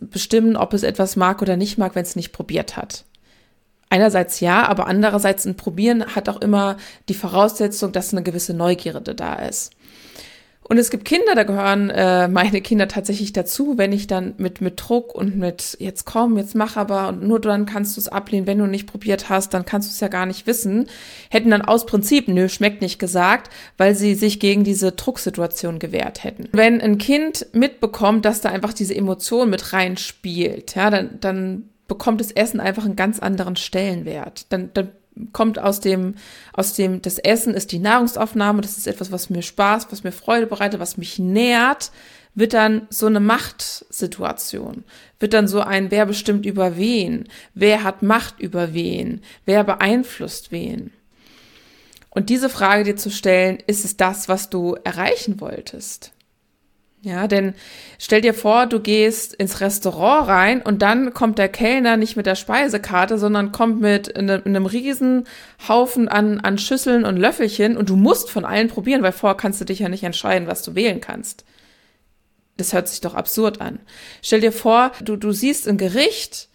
bestimmen, 0.00 0.56
ob 0.56 0.74
es 0.74 0.82
etwas 0.82 1.14
mag 1.14 1.40
oder 1.40 1.56
nicht 1.56 1.78
mag, 1.78 1.94
wenn 1.94 2.02
es 2.02 2.16
nicht 2.16 2.32
probiert 2.32 2.76
hat. 2.76 3.04
Einerseits 3.90 4.40
ja, 4.40 4.66
aber 4.66 4.88
andererseits 4.88 5.44
ein 5.46 5.56
Probieren 5.56 6.04
hat 6.16 6.28
auch 6.28 6.40
immer 6.40 6.76
die 7.08 7.14
Voraussetzung, 7.14 7.92
dass 7.92 8.12
eine 8.12 8.24
gewisse 8.24 8.52
Neugierde 8.52 9.14
da 9.14 9.34
ist. 9.34 9.70
Und 10.70 10.78
es 10.78 10.90
gibt 10.90 11.04
Kinder, 11.04 11.34
da 11.34 11.42
gehören 11.42 11.90
äh, 11.90 12.28
meine 12.28 12.60
Kinder 12.60 12.86
tatsächlich 12.86 13.32
dazu, 13.32 13.76
wenn 13.76 13.92
ich 13.92 14.06
dann 14.06 14.34
mit, 14.38 14.60
mit 14.60 14.74
Druck 14.76 15.16
und 15.16 15.36
mit 15.36 15.76
jetzt 15.80 16.04
komm, 16.04 16.38
jetzt 16.38 16.54
mach 16.54 16.76
aber 16.76 17.08
und 17.08 17.24
nur 17.24 17.40
dann 17.40 17.66
kannst 17.66 17.96
du 17.96 18.00
es 18.00 18.06
ablehnen, 18.06 18.46
wenn 18.46 18.58
du 18.58 18.66
nicht 18.66 18.86
probiert 18.86 19.28
hast, 19.28 19.52
dann 19.52 19.64
kannst 19.64 19.88
du 19.88 19.92
es 19.92 19.98
ja 19.98 20.06
gar 20.06 20.26
nicht 20.26 20.46
wissen, 20.46 20.86
hätten 21.28 21.50
dann 21.50 21.62
aus 21.62 21.86
Prinzip, 21.86 22.28
nö, 22.28 22.48
schmeckt 22.48 22.82
nicht 22.82 23.00
gesagt, 23.00 23.50
weil 23.78 23.96
sie 23.96 24.14
sich 24.14 24.38
gegen 24.38 24.62
diese 24.62 24.92
Drucksituation 24.92 25.80
gewehrt 25.80 26.22
hätten. 26.22 26.48
Wenn 26.52 26.80
ein 26.80 26.98
Kind 26.98 27.48
mitbekommt, 27.52 28.24
dass 28.24 28.40
da 28.40 28.50
einfach 28.50 28.72
diese 28.72 28.94
Emotion 28.94 29.50
mit 29.50 29.72
reinspielt, 29.72 30.76
ja, 30.76 30.88
dann, 30.90 31.18
dann 31.20 31.64
bekommt 31.88 32.20
das 32.20 32.30
Essen 32.30 32.60
einfach 32.60 32.84
einen 32.84 32.94
ganz 32.94 33.18
anderen 33.18 33.56
Stellenwert. 33.56 34.46
Dann, 34.50 34.70
dann 34.72 34.90
kommt 35.32 35.58
aus 35.58 35.80
dem, 35.80 36.14
aus 36.52 36.74
dem, 36.74 37.02
das 37.02 37.18
Essen 37.18 37.54
ist 37.54 37.72
die 37.72 37.78
Nahrungsaufnahme, 37.78 38.62
das 38.62 38.78
ist 38.78 38.86
etwas, 38.86 39.12
was 39.12 39.30
mir 39.30 39.42
Spaß, 39.42 39.88
was 39.90 40.04
mir 40.04 40.12
Freude 40.12 40.46
bereitet, 40.46 40.80
was 40.80 40.96
mich 40.96 41.18
nährt, 41.18 41.90
wird 42.34 42.54
dann 42.54 42.86
so 42.90 43.06
eine 43.06 43.20
Machtsituation, 43.20 44.84
wird 45.18 45.32
dann 45.32 45.48
so 45.48 45.60
ein, 45.60 45.90
wer 45.90 46.06
bestimmt 46.06 46.46
über 46.46 46.76
wen, 46.76 47.28
wer 47.54 47.82
hat 47.82 48.02
Macht 48.02 48.40
über 48.40 48.72
wen, 48.72 49.22
wer 49.44 49.64
beeinflusst 49.64 50.52
wen. 50.52 50.92
Und 52.10 52.28
diese 52.28 52.48
Frage 52.48 52.84
dir 52.84 52.96
zu 52.96 53.10
stellen, 53.10 53.58
ist 53.66 53.84
es 53.84 53.96
das, 53.96 54.28
was 54.28 54.50
du 54.50 54.76
erreichen 54.84 55.40
wolltest? 55.40 56.12
Ja, 57.02 57.26
denn 57.28 57.54
stell 57.98 58.20
dir 58.20 58.34
vor, 58.34 58.66
du 58.66 58.78
gehst 58.78 59.32
ins 59.32 59.62
Restaurant 59.62 60.28
rein 60.28 60.60
und 60.60 60.82
dann 60.82 61.14
kommt 61.14 61.38
der 61.38 61.48
Kellner 61.48 61.96
nicht 61.96 62.14
mit 62.14 62.26
der 62.26 62.34
Speisekarte, 62.34 63.16
sondern 63.16 63.52
kommt 63.52 63.80
mit 63.80 64.14
einem, 64.16 64.42
einem 64.44 64.66
riesen 64.66 65.26
Haufen 65.66 66.08
an, 66.08 66.40
an 66.40 66.58
Schüsseln 66.58 67.06
und 67.06 67.16
Löffelchen 67.16 67.78
und 67.78 67.88
du 67.88 67.96
musst 67.96 68.30
von 68.30 68.44
allen 68.44 68.68
probieren, 68.68 69.02
weil 69.02 69.12
vorher 69.12 69.36
kannst 69.36 69.62
du 69.62 69.64
dich 69.64 69.78
ja 69.78 69.88
nicht 69.88 70.02
entscheiden, 70.02 70.46
was 70.46 70.62
du 70.62 70.74
wählen 70.74 71.00
kannst. 71.00 71.46
Das 72.58 72.74
hört 72.74 72.88
sich 72.88 73.00
doch 73.00 73.14
absurd 73.14 73.62
an. 73.62 73.80
Stell 74.20 74.42
dir 74.42 74.52
vor, 74.52 74.92
du, 75.02 75.16
du 75.16 75.32
siehst 75.32 75.66
ein 75.68 75.78
Gericht 75.78 76.50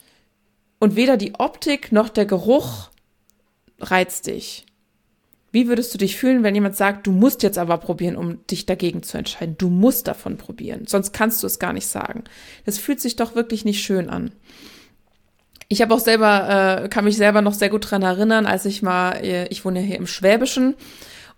und 0.79 0.95
weder 0.95 1.17
die 1.17 1.33
Optik 1.39 1.91
noch 1.91 2.09
der 2.09 2.27
Geruch 2.27 2.91
reizt 3.79 4.27
dich. 4.27 4.67
Wie 5.55 5.69
würdest 5.69 5.93
du 5.93 5.97
dich 5.97 6.17
fühlen, 6.17 6.43
wenn 6.43 6.53
jemand 6.53 6.75
sagt, 6.75 7.07
du 7.07 7.13
musst 7.13 7.41
jetzt 7.41 7.57
aber 7.57 7.77
probieren, 7.77 8.17
um 8.17 8.45
dich 8.47 8.65
dagegen 8.65 9.03
zu 9.03 9.17
entscheiden? 9.17 9.55
Du 9.57 9.69
musst 9.69 10.05
davon 10.05 10.35
probieren, 10.35 10.85
sonst 10.85 11.13
kannst 11.13 11.41
du 11.41 11.47
es 11.47 11.59
gar 11.59 11.71
nicht 11.71 11.87
sagen. 11.87 12.25
Das 12.65 12.77
fühlt 12.77 12.99
sich 12.99 13.15
doch 13.15 13.35
wirklich 13.35 13.63
nicht 13.63 13.81
schön 13.81 14.09
an. 14.09 14.33
Ich 15.69 15.81
habe 15.81 15.93
auch 15.93 16.01
selber, 16.01 16.81
äh, 16.83 16.89
kann 16.89 17.05
mich 17.05 17.15
selber 17.15 17.41
noch 17.41 17.53
sehr 17.53 17.69
gut 17.69 17.89
dran 17.89 18.01
erinnern, 18.01 18.47
als 18.47 18.65
ich 18.65 18.81
mal, 18.81 19.13
äh, 19.23 19.47
ich 19.47 19.63
wohne 19.63 19.79
ja 19.79 19.85
hier 19.85 19.95
im 19.95 20.07
Schwäbischen 20.07 20.75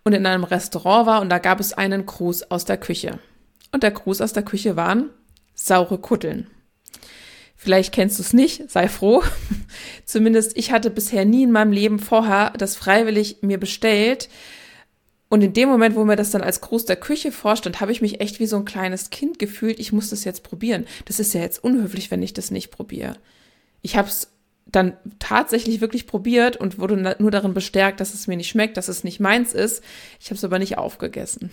und 0.03 0.13
in 0.13 0.25
einem 0.25 0.45
Restaurant 0.45 1.05
war 1.05 1.21
und 1.21 1.29
da 1.29 1.37
gab 1.37 1.59
es 1.59 1.73
einen 1.73 2.07
Gruß 2.07 2.49
aus 2.49 2.65
der 2.65 2.77
Küche. 2.77 3.19
Und 3.71 3.83
der 3.83 3.91
Gruß 3.91 4.21
aus 4.21 4.33
der 4.33 4.41
Küche 4.41 4.75
waren 4.75 5.11
saure 5.53 5.99
Kutteln. 5.99 6.47
Vielleicht 7.59 7.91
kennst 7.91 8.19
du 8.19 8.23
es 8.23 8.33
nicht, 8.33 8.69
sei 8.69 8.87
froh. 8.87 9.23
Zumindest 10.05 10.55
ich 10.55 10.71
hatte 10.71 10.91
bisher 10.91 11.25
nie 11.25 11.43
in 11.43 11.51
meinem 11.51 11.71
Leben 11.71 11.97
vorher 11.97 12.51
das 12.51 12.75
freiwillig 12.75 13.39
mir 13.41 13.59
bestellt. 13.59 14.29
Und 15.27 15.41
in 15.41 15.53
dem 15.53 15.67
Moment, 15.67 15.95
wo 15.95 16.05
mir 16.05 16.15
das 16.15 16.29
dann 16.29 16.43
als 16.43 16.61
Gruß 16.61 16.85
der 16.85 16.95
Küche 16.95 17.31
vorstand, 17.31 17.81
habe 17.81 17.91
ich 17.91 18.01
mich 18.01 18.21
echt 18.21 18.39
wie 18.39 18.45
so 18.45 18.57
ein 18.57 18.63
kleines 18.63 19.09
Kind 19.09 19.39
gefühlt, 19.39 19.79
ich 19.79 19.91
muss 19.91 20.11
das 20.11 20.23
jetzt 20.23 20.43
probieren. 20.43 20.85
Das 21.05 21.19
ist 21.19 21.33
ja 21.33 21.41
jetzt 21.41 21.61
unhöflich, 21.61 22.11
wenn 22.11 22.21
ich 22.21 22.33
das 22.33 22.51
nicht 22.51 22.71
probiere. 22.71 23.17
Ich 23.81 23.97
habe 23.97 24.07
es 24.07 24.29
dann 24.67 24.95
tatsächlich 25.19 25.81
wirklich 25.81 26.07
probiert 26.07 26.57
und 26.57 26.79
wurde 26.79 27.15
nur 27.19 27.31
darin 27.31 27.53
bestärkt, 27.53 27.99
dass 27.99 28.13
es 28.13 28.27
mir 28.27 28.37
nicht 28.37 28.49
schmeckt, 28.49 28.77
dass 28.77 28.87
es 28.87 29.03
nicht 29.03 29.19
meins 29.19 29.53
ist. 29.53 29.83
Ich 30.19 30.27
habe 30.27 30.35
es 30.35 30.43
aber 30.43 30.59
nicht 30.59 30.77
aufgegessen. 30.77 31.51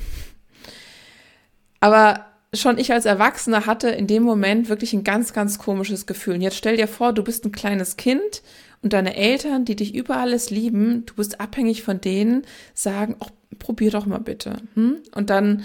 Aber 1.81 2.27
schon 2.55 2.79
ich 2.79 2.93
als 2.93 3.05
Erwachsener 3.05 3.67
hatte 3.67 3.89
in 3.89 4.07
dem 4.07 4.23
Moment 4.23 4.69
wirklich 4.69 4.93
ein 4.93 5.05
ganz, 5.05 5.33
ganz 5.33 5.59
komisches 5.59 6.07
Gefühl. 6.07 6.35
Und 6.35 6.43
jetzt 6.43 6.57
stell 6.57 6.77
dir 6.77 6.89
vor, 6.89 7.13
du 7.13 7.23
bist 7.23 7.45
ein 7.45 7.53
kleines 7.53 7.97
Kind 7.97 8.43
und 8.83 8.93
deine 8.93 9.17
Eltern, 9.17 9.65
die 9.65 9.77
dich 9.77 9.95
über 9.95 10.19
alles 10.19 10.51
lieben, 10.51 11.07
du 11.07 11.15
bist 11.15 11.41
abhängig 11.41 11.83
von 11.83 12.01
denen, 12.01 12.43
sagen, 12.75 13.17
oh, 13.21 13.29
probier 13.59 13.91
doch 13.91 14.07
mal 14.07 14.19
bitte. 14.19 14.57
Hm? 14.75 14.99
Und 15.15 15.31
dann 15.31 15.65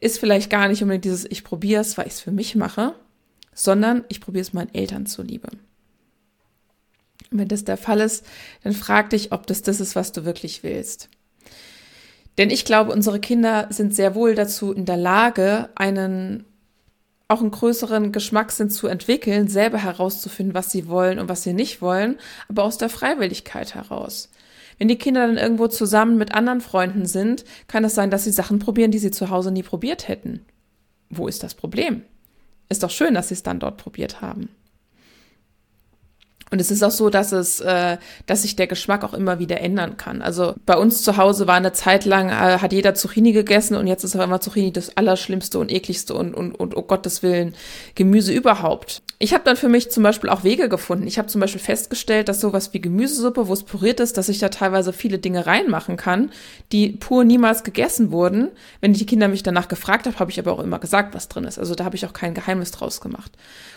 ist 0.00 0.18
vielleicht 0.18 0.50
gar 0.50 0.68
nicht 0.68 0.82
unbedingt 0.82 1.04
dieses 1.04 1.24
Ich 1.24 1.44
probiere 1.44 1.80
es, 1.80 1.96
weil 1.98 2.06
ich 2.06 2.14
es 2.14 2.20
für 2.20 2.30
mich 2.30 2.54
mache, 2.54 2.94
sondern 3.54 4.04
ich 4.08 4.20
probiere 4.20 4.42
es 4.42 4.52
meinen 4.52 4.72
Eltern 4.74 5.06
zuliebe. 5.06 5.48
Und 7.30 7.38
wenn 7.38 7.48
das 7.48 7.64
der 7.64 7.76
Fall 7.76 8.00
ist, 8.00 8.24
dann 8.62 8.72
frag 8.72 9.10
dich, 9.10 9.32
ob 9.32 9.46
das 9.46 9.62
das 9.62 9.80
ist, 9.80 9.96
was 9.96 10.12
du 10.12 10.24
wirklich 10.24 10.62
willst. 10.62 11.08
Denn 12.38 12.50
ich 12.50 12.64
glaube, 12.64 12.92
unsere 12.92 13.20
Kinder 13.20 13.66
sind 13.70 13.94
sehr 13.94 14.14
wohl 14.14 14.34
dazu 14.34 14.72
in 14.72 14.84
der 14.84 14.96
Lage, 14.96 15.68
einen 15.74 16.44
auch 17.30 17.40
einen 17.40 17.50
größeren 17.50 18.10
Geschmackssinn 18.10 18.70
zu 18.70 18.86
entwickeln, 18.86 19.48
selber 19.48 19.76
herauszufinden, 19.76 20.54
was 20.54 20.70
sie 20.70 20.88
wollen 20.88 21.18
und 21.18 21.28
was 21.28 21.42
sie 21.42 21.52
nicht 21.52 21.82
wollen, 21.82 22.16
aber 22.48 22.64
aus 22.64 22.78
der 22.78 22.88
Freiwilligkeit 22.88 23.74
heraus. 23.74 24.30
Wenn 24.78 24.88
die 24.88 24.96
Kinder 24.96 25.26
dann 25.26 25.36
irgendwo 25.36 25.66
zusammen 25.66 26.16
mit 26.16 26.32
anderen 26.32 26.62
Freunden 26.62 27.04
sind, 27.04 27.44
kann 27.66 27.84
es 27.84 27.94
sein, 27.94 28.10
dass 28.10 28.24
sie 28.24 28.32
Sachen 28.32 28.60
probieren, 28.60 28.92
die 28.92 28.98
sie 28.98 29.10
zu 29.10 29.28
Hause 29.28 29.50
nie 29.50 29.62
probiert 29.62 30.08
hätten. 30.08 30.46
Wo 31.10 31.28
ist 31.28 31.42
das 31.42 31.54
Problem? 31.54 32.02
Ist 32.70 32.82
doch 32.82 32.90
schön, 32.90 33.12
dass 33.12 33.28
sie 33.28 33.34
es 33.34 33.42
dann 33.42 33.60
dort 33.60 33.76
probiert 33.76 34.22
haben. 34.22 34.48
Und 36.50 36.60
es 36.60 36.70
ist 36.70 36.82
auch 36.82 36.90
so, 36.90 37.10
dass 37.10 37.32
es, 37.32 37.60
äh, 37.60 37.98
dass 38.26 38.42
sich 38.42 38.56
der 38.56 38.66
Geschmack 38.66 39.04
auch 39.04 39.14
immer 39.14 39.38
wieder 39.38 39.60
ändern 39.60 39.96
kann. 39.96 40.22
Also 40.22 40.54
bei 40.64 40.76
uns 40.76 41.02
zu 41.02 41.16
Hause 41.16 41.46
war 41.46 41.56
eine 41.56 41.72
Zeit 41.72 42.04
lang, 42.04 42.28
äh, 42.30 42.58
hat 42.58 42.72
jeder 42.72 42.94
Zucchini 42.94 43.32
gegessen 43.32 43.76
und 43.76 43.86
jetzt 43.86 44.04
ist 44.04 44.14
aber 44.14 44.24
immer 44.24 44.40
Zucchini 44.40 44.72
das 44.72 44.96
Allerschlimmste 44.96 45.58
und 45.58 45.70
ekligste 45.70 46.14
und, 46.14 46.34
und, 46.34 46.52
und 46.54 46.76
oh 46.76 46.82
Gottes 46.82 47.22
Willen 47.22 47.54
Gemüse 47.94 48.32
überhaupt. 48.32 49.02
Ich 49.20 49.34
habe 49.34 49.42
dann 49.42 49.56
für 49.56 49.68
mich 49.68 49.90
zum 49.90 50.04
Beispiel 50.04 50.30
auch 50.30 50.44
Wege 50.44 50.68
gefunden. 50.68 51.08
Ich 51.08 51.18
habe 51.18 51.26
zum 51.26 51.40
Beispiel 51.40 51.60
festgestellt, 51.60 52.28
dass 52.28 52.40
sowas 52.40 52.72
wie 52.72 52.80
Gemüsesuppe, 52.80 53.48
wo 53.48 53.52
es 53.52 53.64
puriert 53.64 53.98
ist, 53.98 54.16
dass 54.16 54.28
ich 54.28 54.38
da 54.38 54.48
teilweise 54.48 54.92
viele 54.92 55.18
Dinge 55.18 55.44
reinmachen 55.44 55.96
kann, 55.96 56.30
die 56.70 56.90
pur 56.90 57.24
niemals 57.24 57.64
gegessen 57.64 58.12
wurden. 58.12 58.50
Wenn 58.80 58.92
die 58.92 59.06
Kinder 59.06 59.26
mich 59.26 59.42
danach 59.42 59.66
gefragt 59.66 60.06
haben, 60.06 60.18
habe 60.20 60.30
ich 60.30 60.38
aber 60.38 60.52
auch 60.52 60.60
immer 60.60 60.78
gesagt, 60.78 61.16
was 61.16 61.28
drin 61.28 61.44
ist. 61.44 61.58
Also 61.58 61.74
da 61.74 61.84
habe 61.84 61.96
ich 61.96 62.06
auch 62.06 62.12
kein 62.12 62.32
Geheimnis 62.32 62.70
draus 62.70 63.00
gemacht. 63.00 63.32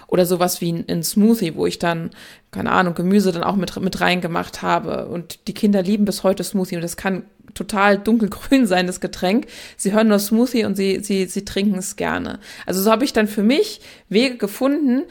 Oder 0.08 0.28
sowas 0.28 0.62
wie 0.62 0.74
ein, 0.74 0.86
ein 0.88 1.04
Smoothie, 1.04 1.56
wo 1.56 1.66
ich 1.66 1.80
dann, 1.80 2.12
keine 2.52 2.72
Ahnung, 2.72 2.94
Gemüse 2.94 3.32
dann 3.32 3.44
auch 3.44 3.56
mit, 3.56 3.80
mit 3.80 4.02
reingemacht 4.02 4.62
habe. 4.62 5.08
Und 5.08 5.48
die 5.48 5.54
Kinder 5.54 5.82
lieben 5.82 6.06
bis 6.06 6.24
heute 6.24 6.44
Smoothie 6.44 6.76
und 6.76 6.82
das 6.82 6.98
kann 6.98 7.24
total 7.54 7.98
dunkelgrün 7.98 8.66
sein, 8.68 8.88
das 8.88 9.00
Getränk. 9.00 9.48
Sie 9.78 9.94
hören 9.94 10.10
nur 10.10 10.20
Smoothie 10.20 10.66
und 10.66 10.76
sie, 10.76 11.00
sie, 11.02 11.26
sie 11.26 11.46
trinken 11.46 11.78
es 11.78 11.96
gerne. 11.96 12.40
Also 12.66 12.82
so 12.82 12.92
habe 12.92 13.06
ich 13.06 13.14
dann 13.14 13.28
für 13.28 13.44
mich 13.44 13.82
Wege 14.10 14.38
gefunden, 14.38 15.04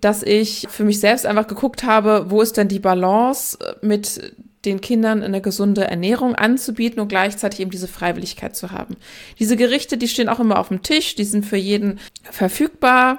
dass 0.00 0.22
ich 0.22 0.66
für 0.70 0.84
mich 0.84 1.00
selbst 1.00 1.26
einfach 1.26 1.46
geguckt 1.46 1.84
habe, 1.84 2.26
wo 2.28 2.40
ist 2.40 2.56
denn 2.56 2.68
die 2.68 2.78
Balance 2.78 3.58
mit 3.80 4.34
den 4.64 4.80
Kindern 4.80 5.22
eine 5.22 5.40
gesunde 5.40 5.84
Ernährung 5.84 6.34
anzubieten 6.34 7.00
und 7.00 7.08
gleichzeitig 7.08 7.60
eben 7.60 7.70
diese 7.70 7.88
Freiwilligkeit 7.88 8.56
zu 8.56 8.72
haben. 8.72 8.96
Diese 9.38 9.56
Gerichte, 9.56 9.96
die 9.96 10.08
stehen 10.08 10.28
auch 10.28 10.40
immer 10.40 10.58
auf 10.58 10.68
dem 10.68 10.82
Tisch, 10.82 11.14
die 11.14 11.24
sind 11.24 11.46
für 11.46 11.56
jeden 11.56 12.00
verfügbar. 12.22 13.18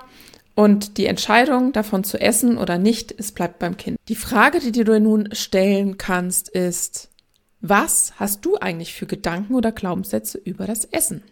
Und 0.59 0.97
die 0.97 1.05
Entscheidung 1.05 1.71
davon 1.71 2.03
zu 2.03 2.19
essen 2.19 2.57
oder 2.57 2.77
nicht, 2.77 3.17
es 3.17 3.31
bleibt 3.31 3.59
beim 3.59 3.77
Kind. 3.77 3.97
Die 4.09 4.15
Frage, 4.15 4.59
die 4.59 4.73
du 4.73 4.83
dir 4.83 4.99
nun 4.99 5.33
stellen 5.33 5.97
kannst, 5.97 6.49
ist, 6.49 7.07
was 7.61 8.11
hast 8.17 8.43
du 8.43 8.57
eigentlich 8.57 8.93
für 8.93 9.05
Gedanken 9.05 9.55
oder 9.55 9.71
Glaubenssätze 9.71 10.37
über 10.37 10.67
das 10.67 10.83
Essen? 10.83 11.23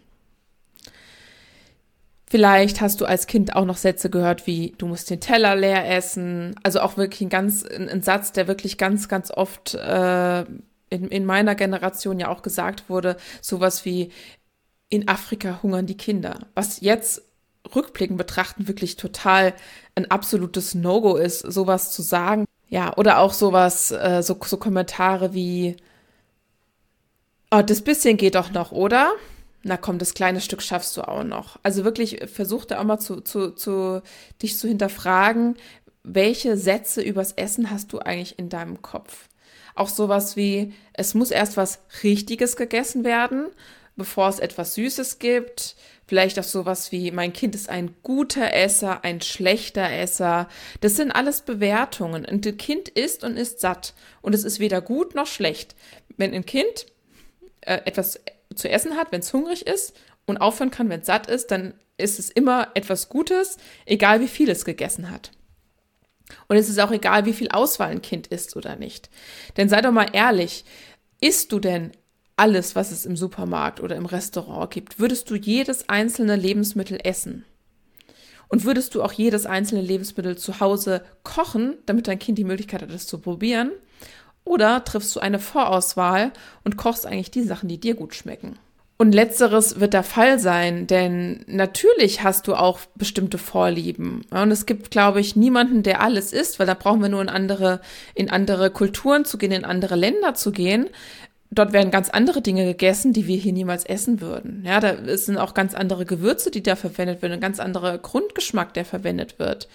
Vielleicht 2.24 2.80
hast 2.80 3.02
du 3.02 3.04
als 3.04 3.26
Kind 3.26 3.54
auch 3.54 3.66
noch 3.66 3.76
Sätze 3.76 4.08
gehört 4.08 4.46
wie, 4.46 4.74
du 4.78 4.86
musst 4.86 5.10
den 5.10 5.20
Teller 5.20 5.56
leer 5.56 5.94
essen. 5.94 6.54
Also 6.62 6.80
auch 6.80 6.96
wirklich 6.96 7.20
ein 7.20 7.28
ganz, 7.28 7.66
ein, 7.66 8.00
Satz, 8.00 8.32
der 8.32 8.48
wirklich 8.48 8.78
ganz, 8.78 9.10
ganz 9.10 9.30
oft 9.30 9.74
äh, 9.74 10.40
in, 10.40 11.08
in 11.10 11.26
meiner 11.26 11.54
Generation 11.54 12.18
ja 12.18 12.28
auch 12.28 12.40
gesagt 12.40 12.88
wurde. 12.88 13.18
Sowas 13.42 13.84
wie, 13.84 14.10
in 14.88 15.06
Afrika 15.06 15.60
hungern 15.62 15.84
die 15.84 15.98
Kinder. 15.98 16.46
Was 16.54 16.80
jetzt 16.80 17.27
rückblickend 17.74 18.18
betrachten 18.18 18.68
wirklich 18.68 18.96
total 18.96 19.54
ein 19.94 20.10
absolutes 20.10 20.74
No-Go 20.74 21.16
ist, 21.16 21.40
sowas 21.40 21.92
zu 21.92 22.02
sagen. 22.02 22.44
Ja, 22.68 22.96
oder 22.96 23.18
auch 23.18 23.32
sowas, 23.32 23.90
äh, 23.90 24.22
so, 24.22 24.38
so 24.44 24.56
Kommentare 24.58 25.32
wie, 25.32 25.76
oh, 27.50 27.62
das 27.62 27.82
bisschen 27.82 28.16
geht 28.16 28.34
doch 28.34 28.50
noch, 28.50 28.72
oder? 28.72 29.12
Na 29.62 29.76
komm, 29.76 29.98
das 29.98 30.14
kleine 30.14 30.40
Stück 30.40 30.62
schaffst 30.62 30.96
du 30.96 31.02
auch 31.02 31.24
noch. 31.24 31.58
Also 31.62 31.84
wirklich 31.84 32.20
versuch 32.32 32.64
da 32.64 32.78
auch 32.78 32.84
mal 32.84 32.98
zu, 32.98 33.20
zu, 33.20 33.50
zu 33.50 34.02
dich 34.42 34.58
zu 34.58 34.68
hinterfragen, 34.68 35.56
welche 36.04 36.56
Sätze 36.56 37.02
übers 37.02 37.32
Essen 37.32 37.70
hast 37.70 37.92
du 37.92 37.98
eigentlich 37.98 38.38
in 38.38 38.48
deinem 38.48 38.82
Kopf? 38.82 39.28
Auch 39.74 39.88
sowas 39.88 40.36
wie, 40.36 40.72
es 40.92 41.14
muss 41.14 41.30
erst 41.30 41.56
was 41.56 41.80
Richtiges 42.02 42.56
gegessen 42.56 43.04
werden, 43.04 43.46
bevor 43.96 44.28
es 44.28 44.38
etwas 44.38 44.74
Süßes 44.74 45.18
gibt. 45.18 45.76
Vielleicht 46.08 46.38
auch 46.38 46.44
sowas 46.44 46.90
wie, 46.90 47.10
mein 47.10 47.34
Kind 47.34 47.54
ist 47.54 47.68
ein 47.68 47.94
guter 48.02 48.54
Esser, 48.54 49.04
ein 49.04 49.20
schlechter 49.20 49.92
Esser. 49.92 50.48
Das 50.80 50.96
sind 50.96 51.12
alles 51.12 51.42
Bewertungen. 51.42 52.24
Und 52.24 52.46
ein 52.46 52.56
Kind 52.56 52.88
isst 52.88 53.24
und 53.24 53.36
ist 53.36 53.60
satt. 53.60 53.92
Und 54.22 54.34
es 54.34 54.42
ist 54.42 54.58
weder 54.58 54.80
gut 54.80 55.14
noch 55.14 55.26
schlecht. 55.26 55.76
Wenn 56.16 56.32
ein 56.32 56.46
Kind 56.46 56.86
äh, 57.60 57.82
etwas 57.84 58.20
zu 58.54 58.70
essen 58.70 58.96
hat, 58.96 59.12
wenn 59.12 59.20
es 59.20 59.34
hungrig 59.34 59.66
ist 59.66 59.94
und 60.24 60.38
aufhören 60.38 60.70
kann, 60.70 60.88
wenn 60.88 61.00
es 61.00 61.06
satt 61.06 61.28
ist, 61.28 61.50
dann 61.50 61.74
ist 61.98 62.18
es 62.18 62.30
immer 62.30 62.68
etwas 62.72 63.10
Gutes, 63.10 63.58
egal 63.84 64.22
wie 64.22 64.28
viel 64.28 64.48
es 64.48 64.64
gegessen 64.64 65.10
hat. 65.10 65.30
Und 66.46 66.56
es 66.56 66.70
ist 66.70 66.80
auch 66.80 66.90
egal, 66.90 67.26
wie 67.26 67.34
viel 67.34 67.50
Auswahl 67.50 67.90
ein 67.90 68.00
Kind 68.00 68.28
isst 68.28 68.56
oder 68.56 68.76
nicht. 68.76 69.10
Denn 69.58 69.68
sei 69.68 69.82
doch 69.82 69.92
mal 69.92 70.08
ehrlich, 70.14 70.64
isst 71.20 71.52
du 71.52 71.58
denn 71.58 71.92
alles, 72.38 72.76
was 72.76 72.90
es 72.90 73.06
im 73.06 73.16
Supermarkt 73.16 73.80
oder 73.80 73.96
im 73.96 74.06
Restaurant 74.06 74.70
gibt? 74.70 74.98
Würdest 74.98 75.30
du 75.30 75.34
jedes 75.34 75.88
einzelne 75.88 76.36
Lebensmittel 76.36 76.98
essen? 77.02 77.44
Und 78.48 78.64
würdest 78.64 78.94
du 78.94 79.02
auch 79.02 79.12
jedes 79.12 79.44
einzelne 79.46 79.82
Lebensmittel 79.82 80.38
zu 80.38 80.60
Hause 80.60 81.02
kochen, 81.22 81.76
damit 81.86 82.08
dein 82.08 82.18
Kind 82.18 82.38
die 82.38 82.44
Möglichkeit 82.44 82.82
hat, 82.82 82.90
es 82.90 83.06
zu 83.06 83.18
probieren? 83.18 83.72
Oder 84.44 84.82
triffst 84.84 85.14
du 85.14 85.20
eine 85.20 85.38
Vorauswahl 85.38 86.32
und 86.64 86.78
kochst 86.78 87.04
eigentlich 87.06 87.30
die 87.30 87.42
Sachen, 87.42 87.68
die 87.68 87.78
dir 87.78 87.94
gut 87.94 88.14
schmecken? 88.14 88.58
Und 89.00 89.14
letzteres 89.14 89.78
wird 89.78 89.94
der 89.94 90.02
Fall 90.02 90.40
sein, 90.40 90.88
denn 90.88 91.44
natürlich 91.46 92.24
hast 92.24 92.48
du 92.48 92.56
auch 92.56 92.80
bestimmte 92.96 93.38
Vorlieben. 93.38 94.22
Und 94.30 94.50
es 94.50 94.66
gibt, 94.66 94.90
glaube 94.90 95.20
ich, 95.20 95.36
niemanden, 95.36 95.84
der 95.84 96.00
alles 96.00 96.32
isst, 96.32 96.58
weil 96.58 96.66
da 96.66 96.74
brauchen 96.74 97.02
wir 97.02 97.08
nur 97.08 97.22
in 97.22 97.28
andere, 97.28 97.80
in 98.16 98.28
andere 98.28 98.70
Kulturen 98.70 99.24
zu 99.24 99.38
gehen, 99.38 99.52
in 99.52 99.64
andere 99.64 99.94
Länder 99.94 100.34
zu 100.34 100.50
gehen. 100.50 100.88
Dort 101.50 101.72
werden 101.72 101.90
ganz 101.90 102.10
andere 102.10 102.42
Dinge 102.42 102.64
gegessen, 102.66 103.12
die 103.12 103.26
wir 103.26 103.36
hier 103.36 103.54
niemals 103.54 103.84
essen 103.84 104.20
würden. 104.20 104.62
Ja, 104.66 104.80
da 104.80 105.16
sind 105.16 105.38
auch 105.38 105.54
ganz 105.54 105.74
andere 105.74 106.04
Gewürze, 106.04 106.50
die 106.50 106.62
da 106.62 106.76
verwendet 106.76 107.22
werden, 107.22 107.34
ein 107.34 107.40
ganz 107.40 107.58
anderer 107.58 107.96
Grundgeschmack, 107.96 108.74
der 108.74 108.84
verwendet 108.84 109.38
wird. 109.38 109.68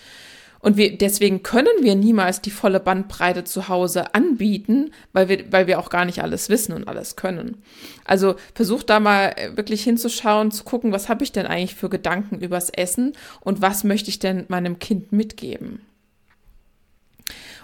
Und 0.63 0.77
wir, 0.77 0.98
deswegen 0.98 1.44
können 1.44 1.74
wir 1.82 1.96
niemals 1.96 2.39
die 2.39 2.50
volle 2.50 2.80
Bandbreite 2.80 3.44
zu 3.44 3.68
Hause 3.68 4.15
anbieten, 4.15 4.92
weil 5.12 5.27
wir, 5.27 5.51
weil 5.51 5.68
wir 5.68 5.77
auch 5.77 5.89
gar 5.89 6.06
nicht 6.06 6.24
alles 6.24 6.48
wissen 6.48 6.72
und 6.72 6.88
alles 6.88 7.18
können. 7.18 7.62
Also 8.06 8.36
versucht 8.53 8.89
da 8.89 9.01
mal 9.01 9.36
wirklich 9.56 9.84
hinzuschauen, 9.84 10.51
zu 10.51 10.63
gucken, 10.63 10.94
was 10.94 11.10
habe 11.10 11.25
ich 11.25 11.34
denn 11.34 11.48
eigentlich 11.48 11.75
für 11.75 11.89
Gedanken 11.89 12.39
übers 12.39 12.70
Essen 12.70 13.12
und 13.42 13.62
was 13.62 13.84
möchte 13.84 14.10
ich 14.10 14.20
denn 14.20 14.46
meinem 14.48 14.80
Kind 14.80 15.12
mitgeben. 15.12 15.82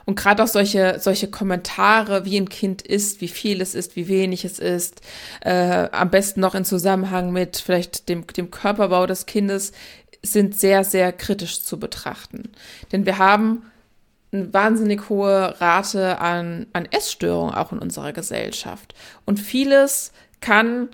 Und 0.06 0.18
gerade 0.18 0.44
auch 0.44 0.48
solche, 0.48 0.98
solche 1.00 1.29
Kommentare, 1.29 2.25
wie 2.25 2.39
ein 2.39 2.50
Kind 2.50 2.82
isst, 2.82 3.22
wie 3.22 3.27
viel 3.27 3.62
es 3.62 3.75
ist, 3.75 3.96
wie 3.96 4.08
wenig 4.08 4.46
es 4.46 4.60
ist, 4.60 5.01
äh, 5.41 5.88
am 5.91 6.10
besten 6.10 6.39
noch 6.39 6.56
in 6.56 6.65
Zusammenhang 6.65 7.32
mit 7.32 7.58
vielleicht 7.58 8.10
dem, 8.10 8.25
dem 8.27 8.51
Körperbau 8.51 9.06
des 9.06 9.25
Kindes, 9.25 9.72
sind 10.22 10.60
sehr, 10.60 10.84
sehr 10.84 11.13
kritisch 11.13 11.63
zu 11.63 11.79
betrachten. 11.79 12.51
Denn 12.91 13.06
wir 13.06 13.18
haben 13.18 13.63
eine 14.32 14.53
wahnsinnig 14.53 15.10
hohe 15.10 15.60
Rate 15.60 16.20
an, 16.20 16.68
an 16.74 16.86
Essstörungen 16.86 17.56
auch 17.56 17.72
in 17.72 17.79
unserer 17.79 18.13
Gesellschaft. 18.13 18.94
Und 19.25 19.39
vieles 19.39 20.12
kann 20.41 20.89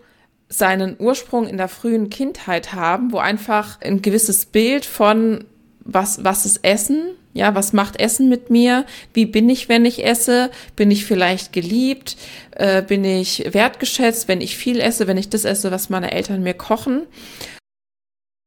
seinen 0.48 0.96
Ursprung 1.00 1.48
in 1.48 1.58
der 1.58 1.68
frühen 1.68 2.10
Kindheit 2.10 2.74
haben, 2.74 3.12
wo 3.12 3.18
einfach 3.18 3.82
ein 3.82 4.02
gewisses 4.02 4.46
Bild 4.46 4.86
von 4.86 5.46
was, 5.86 6.24
was 6.24 6.46
ist 6.46 6.66
Essen? 6.66 7.12
Ja, 7.34 7.54
was 7.54 7.72
macht 7.72 8.00
Essen 8.00 8.28
mit 8.28 8.50
mir? 8.50 8.86
Wie 9.14 9.26
bin 9.26 9.50
ich, 9.50 9.70
wenn 9.70 9.86
ich 9.86 10.04
esse? 10.04 10.50
Bin 10.76 10.90
ich 10.90 11.06
vielleicht 11.06 11.54
geliebt? 11.54 12.18
Äh, 12.52 12.82
bin 12.82 13.04
ich 13.04 13.54
wertgeschätzt, 13.54 14.28
wenn 14.28 14.42
ich 14.42 14.58
viel 14.58 14.80
esse, 14.82 15.08
wenn 15.08 15.18
ich 15.18 15.30
das 15.30 15.46
esse, 15.46 15.72
was 15.72 15.90
meine 15.90 16.12
Eltern 16.12 16.44
mir 16.44 16.56
kochen? 16.56 17.04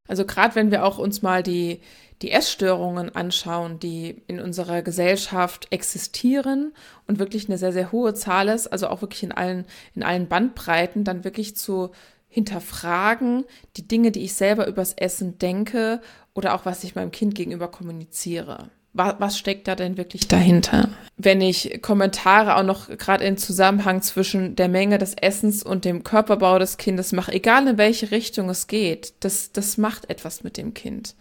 Also 0.08 0.24
gerade 0.24 0.56
wenn 0.56 0.70
wir 0.70 0.84
auch 0.84 0.98
uns 0.98 1.22
mal 1.22 1.42
die, 1.42 1.80
die 2.22 2.32
Essstörungen 2.32 3.14
anschauen, 3.14 3.78
die 3.78 4.22
in 4.26 4.40
unserer 4.40 4.82
Gesellschaft 4.82 5.68
existieren 5.70 6.72
und 7.06 7.20
wirklich 7.20 7.48
eine 7.48 7.58
sehr, 7.58 7.72
sehr 7.72 7.92
hohe 7.92 8.14
Zahl 8.14 8.48
ist, 8.48 8.66
also 8.66 8.88
auch 8.88 9.02
wirklich 9.02 9.22
in 9.22 9.32
allen, 9.32 9.64
in 9.94 10.02
allen 10.02 10.26
Bandbreiten, 10.26 11.04
dann 11.04 11.24
wirklich 11.24 11.54
zu 11.54 11.90
hinterfragen, 12.28 13.44
die 13.76 13.88
Dinge, 13.88 14.10
die 14.12 14.24
ich 14.24 14.34
selber 14.34 14.66
übers 14.66 14.92
Essen 14.92 15.38
denke 15.38 16.00
oder 16.34 16.54
auch 16.54 16.64
was 16.66 16.84
ich 16.84 16.94
meinem 16.94 17.10
Kind 17.10 17.34
gegenüber 17.34 17.68
kommuniziere 17.68 18.70
was, 18.98 19.38
steckt 19.38 19.68
da 19.68 19.74
denn 19.74 19.96
wirklich 19.96 20.28
dahinter? 20.28 20.88
Wenn 21.16 21.40
ich 21.40 21.80
Kommentare 21.82 22.56
auch 22.56 22.62
noch 22.62 22.88
gerade 22.88 23.24
in 23.24 23.36
Zusammenhang 23.36 24.02
zwischen 24.02 24.56
der 24.56 24.68
Menge 24.68 24.98
des 24.98 25.14
Essens 25.14 25.62
und 25.62 25.84
dem 25.84 26.04
Körperbau 26.04 26.58
des 26.58 26.76
Kindes 26.76 27.12
mache, 27.12 27.32
egal 27.32 27.66
in 27.68 27.78
welche 27.78 28.10
Richtung 28.10 28.50
es 28.50 28.66
geht, 28.66 29.14
das, 29.20 29.52
das 29.52 29.78
macht 29.78 30.10
etwas 30.10 30.42
mit 30.42 30.56
dem 30.56 30.74
Kind. 30.74 31.14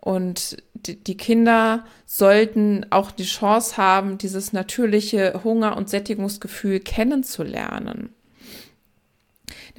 Und 0.00 0.58
die, 0.74 1.02
die 1.02 1.16
Kinder 1.16 1.84
sollten 2.06 2.86
auch 2.90 3.10
die 3.10 3.24
Chance 3.24 3.76
haben, 3.76 4.16
dieses 4.18 4.52
natürliche 4.52 5.40
Hunger- 5.42 5.76
und 5.76 5.88
Sättigungsgefühl 5.88 6.80
kennenzulernen. 6.80 8.10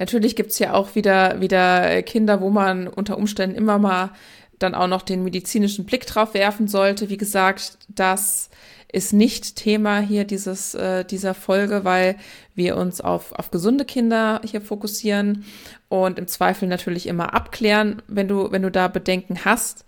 Natürlich 0.00 0.34
gibt's 0.34 0.58
ja 0.58 0.72
auch 0.72 0.94
wieder, 0.94 1.42
wieder 1.42 2.02
Kinder, 2.02 2.40
wo 2.40 2.48
man 2.48 2.88
unter 2.88 3.18
Umständen 3.18 3.54
immer 3.54 3.78
mal 3.78 4.10
dann 4.58 4.74
auch 4.74 4.86
noch 4.86 5.02
den 5.02 5.22
medizinischen 5.22 5.84
Blick 5.84 6.06
drauf 6.06 6.32
werfen 6.32 6.68
sollte. 6.68 7.10
Wie 7.10 7.18
gesagt, 7.18 7.76
das 7.88 8.48
ist 8.90 9.12
nicht 9.12 9.56
Thema 9.56 10.00
hier 10.00 10.24
dieses, 10.24 10.74
äh, 10.74 11.04
dieser 11.04 11.34
Folge, 11.34 11.84
weil 11.84 12.16
wir 12.54 12.78
uns 12.78 13.02
auf, 13.02 13.32
auf 13.32 13.50
gesunde 13.50 13.84
Kinder 13.84 14.40
hier 14.42 14.62
fokussieren 14.62 15.44
und 15.90 16.18
im 16.18 16.26
Zweifel 16.26 16.66
natürlich 16.66 17.06
immer 17.06 17.34
abklären, 17.34 18.00
wenn 18.08 18.26
du, 18.26 18.50
wenn 18.50 18.62
du 18.62 18.70
da 18.70 18.88
Bedenken 18.88 19.44
hast. 19.44 19.84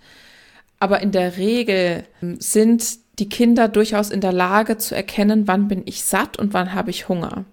Aber 0.79 1.01
in 1.01 1.11
der 1.11 1.39
Regel 1.39 2.05
sind 2.39 2.99
die 3.19 3.31
Kinder 3.31 3.67
durchaus 3.67 4.11
in 4.11 4.21
der 4.21 4.33
Lage 4.33 4.77
zu 4.77 4.95
erkennen, 4.95 5.49
wann 5.49 5.69
bin 5.69 5.83
ich 5.87 6.05
satt 6.05 6.39
und 6.39 6.53
wann 6.53 6.75
habe 6.75 6.91
ich 6.91 7.09
Hunger. 7.09 7.47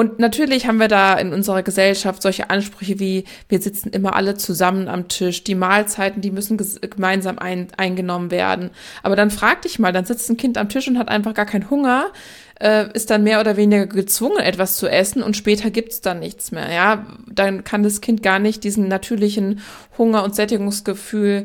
Und 0.00 0.18
natürlich 0.18 0.66
haben 0.66 0.80
wir 0.80 0.88
da 0.88 1.12
in 1.18 1.34
unserer 1.34 1.62
Gesellschaft 1.62 2.22
solche 2.22 2.48
Ansprüche 2.48 2.98
wie, 2.98 3.24
wir 3.50 3.60
sitzen 3.60 3.90
immer 3.90 4.16
alle 4.16 4.34
zusammen 4.34 4.88
am 4.88 5.08
Tisch, 5.08 5.44
die 5.44 5.54
Mahlzeiten, 5.54 6.22
die 6.22 6.30
müssen 6.30 6.56
gemeinsam 6.56 7.38
ein, 7.38 7.68
eingenommen 7.76 8.30
werden. 8.30 8.70
Aber 9.02 9.14
dann 9.14 9.30
frag 9.30 9.60
dich 9.60 9.78
mal, 9.78 9.92
dann 9.92 10.06
sitzt 10.06 10.30
ein 10.30 10.38
Kind 10.38 10.56
am 10.56 10.70
Tisch 10.70 10.88
und 10.88 10.96
hat 10.96 11.10
einfach 11.10 11.34
gar 11.34 11.44
keinen 11.44 11.68
Hunger, 11.68 12.12
äh, 12.58 12.86
ist 12.94 13.10
dann 13.10 13.24
mehr 13.24 13.40
oder 13.40 13.58
weniger 13.58 13.86
gezwungen, 13.86 14.38
etwas 14.38 14.78
zu 14.78 14.88
essen 14.88 15.22
und 15.22 15.36
später 15.36 15.70
gibt's 15.70 16.00
dann 16.00 16.20
nichts 16.20 16.50
mehr. 16.50 16.72
Ja, 16.72 17.06
dann 17.30 17.62
kann 17.62 17.82
das 17.82 18.00
Kind 18.00 18.22
gar 18.22 18.38
nicht 18.38 18.64
diesen 18.64 18.88
natürlichen 18.88 19.60
Hunger- 19.98 20.24
und 20.24 20.34
Sättigungsgefühl 20.34 21.44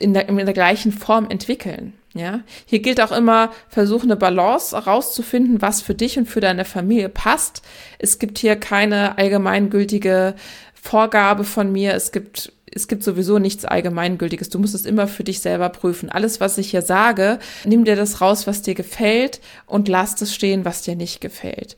in 0.00 0.14
der, 0.14 0.28
in 0.28 0.34
der 0.34 0.52
gleichen 0.52 0.90
Form 0.90 1.30
entwickeln. 1.30 1.92
Ja, 2.16 2.42
hier 2.64 2.78
gilt 2.78 3.00
auch 3.00 3.10
immer, 3.10 3.50
versuche 3.68 4.04
eine 4.04 4.14
Balance 4.14 4.76
herauszufinden, 4.76 5.60
was 5.60 5.82
für 5.82 5.96
dich 5.96 6.16
und 6.16 6.26
für 6.26 6.38
deine 6.38 6.64
Familie 6.64 7.08
passt. 7.08 7.62
Es 7.98 8.20
gibt 8.20 8.38
hier 8.38 8.54
keine 8.54 9.18
allgemeingültige 9.18 10.36
Vorgabe 10.80 11.42
von 11.42 11.72
mir. 11.72 11.92
Es 11.94 12.12
gibt, 12.12 12.52
es 12.70 12.86
gibt 12.86 13.02
sowieso 13.02 13.40
nichts 13.40 13.64
Allgemeingültiges. 13.64 14.48
Du 14.48 14.60
musst 14.60 14.76
es 14.76 14.86
immer 14.86 15.08
für 15.08 15.24
dich 15.24 15.40
selber 15.40 15.70
prüfen. 15.70 16.08
Alles, 16.08 16.38
was 16.40 16.56
ich 16.56 16.70
hier 16.70 16.82
sage, 16.82 17.40
nimm 17.64 17.84
dir 17.84 17.96
das 17.96 18.20
raus, 18.20 18.46
was 18.46 18.62
dir 18.62 18.74
gefällt 18.74 19.40
und 19.66 19.88
lass 19.88 20.20
es 20.22 20.32
stehen, 20.32 20.64
was 20.64 20.82
dir 20.82 20.94
nicht 20.94 21.20
gefällt. 21.20 21.74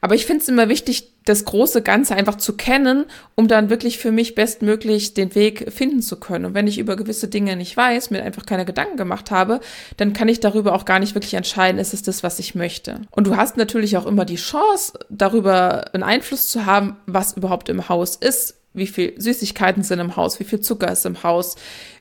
Aber 0.00 0.14
ich 0.14 0.26
finde 0.26 0.42
es 0.42 0.48
immer 0.48 0.68
wichtig, 0.68 1.12
das 1.26 1.44
große 1.44 1.82
Ganze 1.82 2.14
einfach 2.16 2.36
zu 2.36 2.56
kennen, 2.56 3.04
um 3.34 3.48
dann 3.48 3.68
wirklich 3.68 3.98
für 3.98 4.12
mich 4.12 4.34
bestmöglich 4.34 5.14
den 5.14 5.34
Weg 5.34 5.70
finden 5.72 6.00
zu 6.00 6.18
können. 6.18 6.46
Und 6.46 6.54
wenn 6.54 6.66
ich 6.66 6.78
über 6.78 6.96
gewisse 6.96 7.28
Dinge 7.28 7.56
nicht 7.56 7.76
weiß, 7.76 8.10
mir 8.10 8.22
einfach 8.22 8.46
keine 8.46 8.64
Gedanken 8.64 8.96
gemacht 8.96 9.30
habe, 9.30 9.60
dann 9.98 10.12
kann 10.12 10.28
ich 10.28 10.40
darüber 10.40 10.74
auch 10.74 10.86
gar 10.86 10.98
nicht 10.98 11.14
wirklich 11.14 11.34
entscheiden, 11.34 11.78
ist 11.78 11.92
es 11.92 12.02
das, 12.02 12.22
was 12.22 12.38
ich 12.38 12.54
möchte. 12.54 13.02
Und 13.10 13.26
du 13.26 13.36
hast 13.36 13.58
natürlich 13.58 13.96
auch 13.96 14.06
immer 14.06 14.24
die 14.24 14.36
Chance, 14.36 14.98
darüber 15.10 15.92
einen 15.92 16.02
Einfluss 16.02 16.48
zu 16.48 16.64
haben, 16.64 16.96
was 17.06 17.36
überhaupt 17.36 17.68
im 17.68 17.88
Haus 17.88 18.16
ist, 18.16 18.59
wie 18.72 18.86
viel 18.86 19.20
Süßigkeiten 19.20 19.82
sind 19.82 19.98
im 19.98 20.16
Haus, 20.16 20.40
wie 20.40 20.44
viel 20.44 20.60
Zucker 20.60 20.90
ist 20.90 21.06
im 21.06 21.22
Haus, 21.22 21.56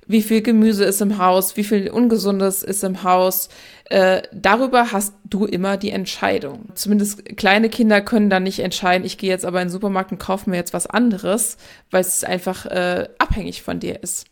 wie 0.05 0.21
viel 0.21 0.41
Gemüse 0.41 0.85
ist 0.85 1.01
im 1.01 1.17
Haus, 1.17 1.55
wie 1.57 1.63
viel 1.63 1.89
Ungesundes 1.89 2.63
ist 2.63 2.83
im 2.83 3.03
Haus. 3.03 3.49
Äh, 3.85 4.23
darüber 4.31 4.91
hast 4.91 5.13
du 5.23 5.45
immer 5.45 5.77
die 5.77 5.91
Entscheidung. 5.91 6.69
Zumindest 6.75 7.37
kleine 7.37 7.69
Kinder 7.69 8.01
können 8.01 8.29
dann 8.29 8.43
nicht 8.43 8.59
entscheiden, 8.59 9.05
ich 9.05 9.17
gehe 9.17 9.29
jetzt 9.29 9.45
aber 9.45 9.61
in 9.61 9.67
den 9.67 9.71
Supermarkt 9.71 10.11
und 10.11 10.19
kaufe 10.19 10.49
mir 10.49 10.57
jetzt 10.57 10.73
was 10.73 10.87
anderes, 10.87 11.57
weil 11.91 12.01
es 12.01 12.23
einfach 12.23 12.65
äh, 12.65 13.07
abhängig 13.19 13.61
von 13.61 13.79
dir 13.79 14.01
ist. 14.01 14.25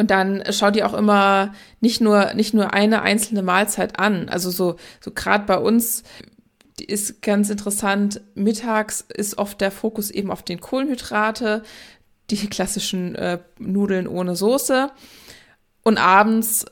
Und 0.00 0.10
dann 0.10 0.42
schau 0.50 0.70
dir 0.70 0.86
auch 0.86 0.94
immer 0.94 1.52
nicht 1.80 2.00
nur, 2.00 2.32
nicht 2.34 2.54
nur 2.54 2.72
eine 2.72 3.02
einzelne 3.02 3.42
Mahlzeit 3.42 3.98
an. 3.98 4.28
Also 4.28 4.50
so, 4.50 4.76
so 5.00 5.10
gerade 5.10 5.44
bei 5.44 5.58
uns, 5.58 6.04
ist 6.84 7.22
ganz 7.22 7.50
interessant. 7.50 8.20
Mittags 8.34 9.04
ist 9.08 9.38
oft 9.38 9.60
der 9.60 9.70
Fokus 9.70 10.10
eben 10.10 10.30
auf 10.30 10.42
den 10.42 10.60
Kohlenhydrate, 10.60 11.62
die 12.30 12.46
klassischen 12.48 13.14
äh, 13.14 13.38
Nudeln 13.58 14.06
ohne 14.06 14.36
Soße. 14.36 14.90
Und 15.82 15.98
abends 15.98 16.66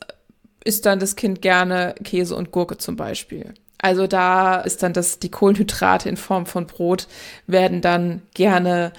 isst 0.65 0.87
dann 0.87 1.01
das 1.01 1.17
Kind 1.17 1.43
gerne 1.43 1.95
Käse 2.05 2.37
und 2.37 2.51
Gurke 2.53 2.79
zum 2.79 2.97
Beispiel. 2.97 3.55
Also 3.79 4.07
da 4.07 4.61
ist 4.61 4.83
dann 4.83 4.93
das, 4.93 5.19
die 5.19 5.31
Kohlenhydrate 5.31 6.09
in 6.09 6.17
Form 6.17 6.47
von 6.47 6.67
Brot 6.67 7.07
werden 7.47 7.81
dann 7.81 8.23
gerne 8.35 8.93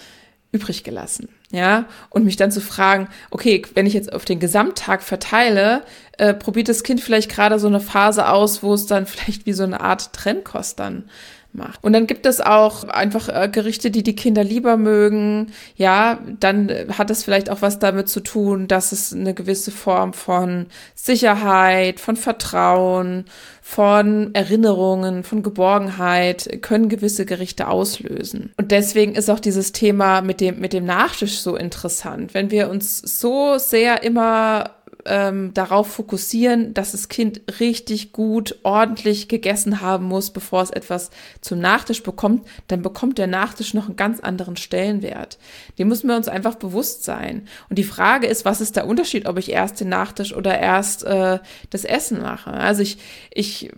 übrig 0.52 0.84
gelassen. 0.84 1.30
Ja, 1.52 1.86
und 2.12 2.26
mich 2.26 2.36
dann 2.36 2.52
zu 2.52 2.62
fragen, 2.62 3.08
okay, 3.32 3.64
wenn 3.74 3.88
ich 3.88 3.96
jetzt 3.96 4.14
auf 4.14 4.24
den 4.24 4.40
Gesamttag 4.40 5.02
verteile, 5.02 5.82
äh, 6.20 6.36
probiert 6.36 6.70
das 6.70 6.84
Kind 6.84 7.02
vielleicht 7.02 7.32
gerade 7.32 7.58
so 7.58 7.66
eine 7.66 7.80
Phase 7.80 8.30
aus, 8.30 8.62
wo 8.62 8.74
es 8.74 8.86
dann 8.86 9.06
vielleicht 9.08 9.46
wie 9.48 9.54
so 9.54 9.64
eine 9.64 9.82
Art 9.82 10.14
Trennkost 10.14 10.80
dann 10.80 11.10
macht. 11.54 11.84
Und 11.84 11.94
dann 11.94 12.08
gibt 12.08 12.26
es 12.26 12.42
auch 12.42 12.86
einfach 12.86 13.30
äh, 13.30 13.50
Gerichte, 13.50 13.92
die 13.92 14.04
die 14.04 14.16
Kinder 14.16 14.44
lieber 14.44 14.78
mögen. 14.78 15.48
Ja, 15.76 16.20
dann 16.40 16.72
hat 16.98 17.10
es 17.10 17.24
vielleicht 17.24 17.50
auch 17.50 17.62
was 17.62 17.80
damit 17.80 18.10
zu 18.10 18.20
tun, 18.20 18.68
dass 18.68 18.92
es 18.92 19.14
eine 19.14 19.34
gewisse 19.34 19.72
Form 19.72 20.14
von 20.14 20.68
Sicherheit, 20.96 22.00
von 22.00 22.16
Vertrauen, 22.16 23.26
von 23.62 24.34
Erinnerungen, 24.34 25.24
von 25.24 25.44
Geborgenheit 25.44 26.60
können 26.62 26.90
gewisse 26.90 27.26
Gerichte 27.26 27.68
auslösen. 27.68 28.52
Und 28.58 28.72
deswegen 28.72 29.14
ist 29.14 29.30
auch 29.30 29.40
dieses 29.40 29.72
Thema 29.72 30.22
mit 30.22 30.42
dem, 30.42 30.60
mit 30.60 30.74
dem 30.74 30.86
Nachtisch 30.86 31.40
so 31.40 31.56
interessant. 31.56 32.34
Wenn 32.34 32.50
wir 32.50 32.70
uns 32.70 32.98
so 32.98 33.60
sehr 33.60 34.02
immer 34.02 34.72
ähm, 35.06 35.54
darauf 35.54 35.92
fokussieren, 35.92 36.74
dass 36.74 36.92
das 36.92 37.10
Kind 37.10 37.42
richtig 37.60 38.12
gut, 38.12 38.58
ordentlich 38.64 39.28
gegessen 39.28 39.82
haben 39.82 40.06
muss, 40.06 40.32
bevor 40.32 40.62
es 40.62 40.70
etwas 40.70 41.10
zum 41.42 41.60
Nachtisch 41.60 42.04
bekommt, 42.04 42.46
dann 42.68 42.82
bekommt 42.82 43.18
der 43.18 43.28
Nachtisch 43.28 43.74
noch 43.74 43.88
einen 43.88 43.96
ganz 43.96 44.20
anderen 44.20 44.58
Stellenwert. 44.58 45.38
Dem 45.78 45.88
müssen 45.88 46.08
wir 46.08 46.16
uns 46.16 46.28
einfach 46.28 46.56
bewusst 46.56 47.04
sein. 47.04 47.48
Und 47.70 47.78
die 47.78 47.84
Frage 47.84 48.28
ist, 48.28 48.46
was 48.46 48.62
ist 48.62 48.76
der 48.76 48.88
Unterschied, 48.88 49.26
ob 49.26 49.38
ich 49.38 49.52
erst 49.52 49.80
den 49.80 49.90
Nachtisch 49.90 50.36
oder 50.36 50.58
erst 50.58 51.04
äh, 51.04 51.40
das 51.70 51.86
Essen 51.86 52.22
mache? 52.22 52.52
Also 52.52 52.82
ich, 52.82 52.98
ich 53.32 53.72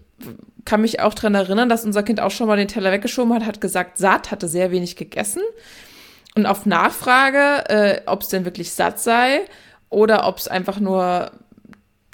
kann 0.66 0.82
mich 0.82 1.00
auch 1.00 1.14
dran 1.14 1.36
erinnern, 1.36 1.70
dass 1.70 1.86
unser 1.86 2.04
Kind 2.04 2.20
auch 2.20 2.32
schon 2.32 2.48
mal 2.48 2.58
den 2.58 2.68
Teller 2.68 2.92
weggeschoben 2.92 3.34
hat, 3.34 3.46
hat 3.46 3.62
gesagt, 3.62 3.98
satt, 3.98 4.32
hatte 4.32 4.48
sehr 4.48 4.72
wenig 4.72 4.96
gegessen. 4.96 5.42
Und 6.36 6.46
auf 6.46 6.66
Nachfrage, 6.66 7.70
äh, 7.70 8.02
ob 8.06 8.22
es 8.22 8.30
denn 8.30 8.46
wirklich 8.46 8.72
satt 8.72 9.00
sei, 9.00 9.42
oder 9.92 10.28
ob 10.28 10.38
es 10.38 10.48
einfach 10.48 10.80
nur 10.80 11.32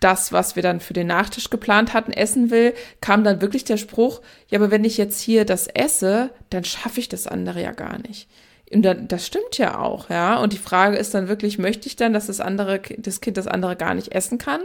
das, 0.02 0.32
was 0.32 0.56
wir 0.56 0.64
dann 0.64 0.80
für 0.80 0.94
den 0.94 1.08
Nachtisch 1.08 1.50
geplant 1.50 1.94
hatten, 1.94 2.12
essen 2.12 2.52
will, 2.52 2.74
kam 3.02 3.24
dann 3.24 3.42
wirklich 3.42 3.64
der 3.64 3.78
Spruch, 3.78 4.22
ja, 4.50 4.60
aber 4.60 4.70
wenn 4.70 4.84
ich 4.84 4.98
jetzt 4.98 5.22
hier 5.22 5.46
das 5.46 5.68
esse, 5.68 6.30
dann 6.50 6.66
schaffe 6.66 7.00
ich 7.00 7.10
das 7.10 7.26
andere 7.26 7.64
ja 7.64 7.72
gar 7.72 7.98
nicht. 8.00 8.28
Und 8.72 8.84
dann, 8.84 9.08
das 9.08 9.26
stimmt 9.26 9.58
ja 9.58 9.80
auch, 9.80 10.10
ja. 10.10 10.40
Und 10.40 10.54
die 10.54 10.58
Frage 10.58 10.98
ist 10.98 11.14
dann 11.14 11.30
wirklich, 11.30 11.58
möchte 11.58 11.88
ich 11.88 11.96
dann, 11.96 12.14
dass 12.14 12.28
das 12.28 12.42
andere, 12.42 12.82
das 12.98 13.22
Kind 13.22 13.38
das 13.38 13.48
andere 13.48 13.76
gar 13.76 13.94
nicht 13.94 14.12
essen 14.12 14.38
kann? 14.38 14.62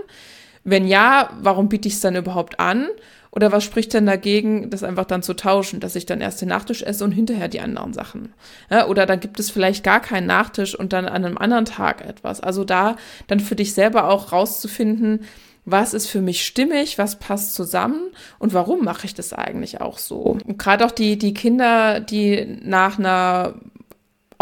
Wenn 0.65 0.87
ja, 0.87 1.31
warum 1.41 1.69
biete 1.69 1.89
ich 1.89 1.95
es 1.95 2.01
dann 2.01 2.17
überhaupt 2.17 2.61
an? 2.61 2.89
Oder 3.35 3.51
was 3.51 3.65
spricht 3.65 3.95
denn 3.95 4.05
dagegen, 4.05 4.69
das 4.69 4.85
einfach 4.85 5.07
dann 5.07 5.23
zu 5.23 5.33
tauschen, 5.33 5.81
dass 5.81 5.97
ich 5.97 6.05
dann 6.05 6.21
erst 6.21 6.43
den 6.43 6.51
Nachtisch 6.51 6.83
esse 6.83 7.03
und 7.03 7.13
hinterher 7.13 7.49
die 7.49 7.61
anderen 7.61 7.95
Sachen? 7.95 8.35
Ja, 8.71 8.87
oder 8.87 9.07
dann 9.07 9.21
gibt 9.21 9.41
es 9.41 9.51
vielleicht 9.51 9.83
gar 9.83 10.01
keinen 10.01 10.27
Nachtisch 10.27 10.79
und 10.79 10.93
dann 10.93 11.07
an 11.07 11.25
einem 11.25 11.39
anderen 11.39 11.65
Tag 11.65 12.07
etwas. 12.07 12.43
Also 12.43 12.65
da 12.65 12.97
dann 13.29 13.41
für 13.41 13.57
dich 13.57 13.73
selber 13.73 14.11
auch 14.11 14.33
rauszufinden, 14.33 15.21
was 15.65 15.95
ist 15.95 16.09
für 16.09 16.21
mich 16.21 16.45
stimmig, 16.45 16.99
was 16.99 17.19
passt 17.19 17.55
zusammen 17.55 18.11
und 18.39 18.53
warum 18.53 18.85
mache 18.85 19.07
ich 19.07 19.15
das 19.15 19.33
eigentlich 19.33 19.81
auch 19.81 19.99
so? 19.99 20.17
Und 20.17 20.59
gerade 20.59 20.85
auch 20.85 20.91
die, 20.91 21.17
die 21.17 21.35
Kinder, 21.35 22.01
die 22.01 22.59
nach 22.63 22.99
einer 22.99 23.55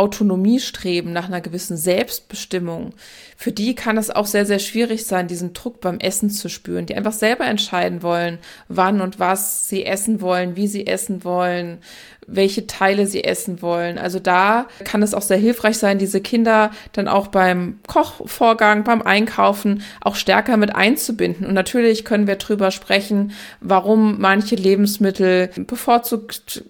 Autonomie 0.01 0.61
streben, 0.61 1.13
nach 1.13 1.27
einer 1.27 1.43
gewissen 1.43 1.77
Selbstbestimmung, 1.77 2.95
für 3.37 3.53
die 3.53 3.75
kann 3.75 3.99
es 3.99 4.11
auch 4.11 4.27
sehr, 4.27 4.47
sehr 4.47 4.59
schwierig 4.59 5.05
sein, 5.05 5.29
diesen 5.29 5.53
Druck 5.53 5.81
beim 5.83 5.99
Essen 5.99 6.31
zu 6.31 6.49
spüren, 6.49 6.87
die 6.87 6.95
einfach 6.95 7.13
selber 7.13 7.45
entscheiden 7.45 8.03
wollen, 8.03 8.39
wann 8.69 9.03
und 9.03 9.19
was 9.19 9.69
sie 9.69 9.85
essen 9.85 10.23
wollen, 10.23 10.57
wie 10.57 10.69
sie 10.69 10.87
essen 10.87 11.23
wollen, 11.23 11.79
welche 12.27 12.67
Teile 12.67 13.07
sie 13.07 13.25
essen 13.25 13.61
wollen. 13.61 13.99
Also 13.99 14.21
da 14.21 14.67
kann 14.85 15.03
es 15.03 15.13
auch 15.13 15.23
sehr 15.23 15.37
hilfreich 15.37 15.77
sein, 15.77 15.99
diese 15.99 16.23
Kinder 16.23 16.71
dann 16.93 17.09
auch 17.09 17.27
beim 17.29 17.79
Kochvorgang, 17.87 18.85
beim 18.85 19.03
Einkaufen 19.03 19.83
auch 20.01 20.15
stärker 20.17 20.57
mit 20.57 20.75
einzubinden. 20.75 21.47
Und 21.47 21.55
natürlich 21.55 22.07
können 22.07 22.27
wir 22.27 22.37
drüber 22.37 22.71
sprechen, 22.71 23.33
warum 23.61 24.19
manche 24.19 24.55
Lebensmittel 24.55 25.51
bevorzugt 25.67 26.65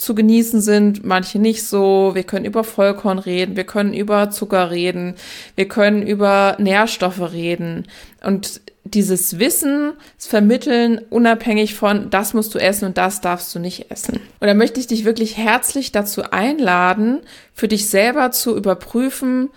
zu 0.00 0.14
genießen 0.14 0.62
sind, 0.62 1.04
manche 1.04 1.38
nicht 1.38 1.62
so. 1.62 2.12
Wir 2.14 2.22
können 2.22 2.46
über 2.46 2.64
Vollkorn 2.64 3.18
reden, 3.18 3.54
wir 3.54 3.64
können 3.64 3.92
über 3.92 4.30
Zucker 4.30 4.70
reden, 4.70 5.14
wir 5.56 5.68
können 5.68 6.02
über 6.06 6.56
Nährstoffe 6.58 7.32
reden. 7.32 7.86
Und 8.24 8.62
dieses 8.84 9.38
Wissen 9.38 9.92
vermitteln, 10.16 11.02
unabhängig 11.10 11.74
von, 11.74 12.08
das 12.08 12.32
musst 12.32 12.54
du 12.54 12.58
essen 12.58 12.86
und 12.86 12.96
das 12.96 13.20
darfst 13.20 13.54
du 13.54 13.58
nicht 13.58 13.90
essen. 13.90 14.20
Und 14.40 14.46
da 14.46 14.54
möchte 14.54 14.80
ich 14.80 14.86
dich 14.86 15.04
wirklich 15.04 15.36
herzlich 15.36 15.92
dazu 15.92 16.22
einladen, 16.30 17.20
für 17.52 17.68
dich 17.68 17.90
selber 17.90 18.30
zu 18.30 18.56
überprüfen, 18.56 19.50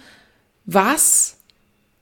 was 0.66 1.33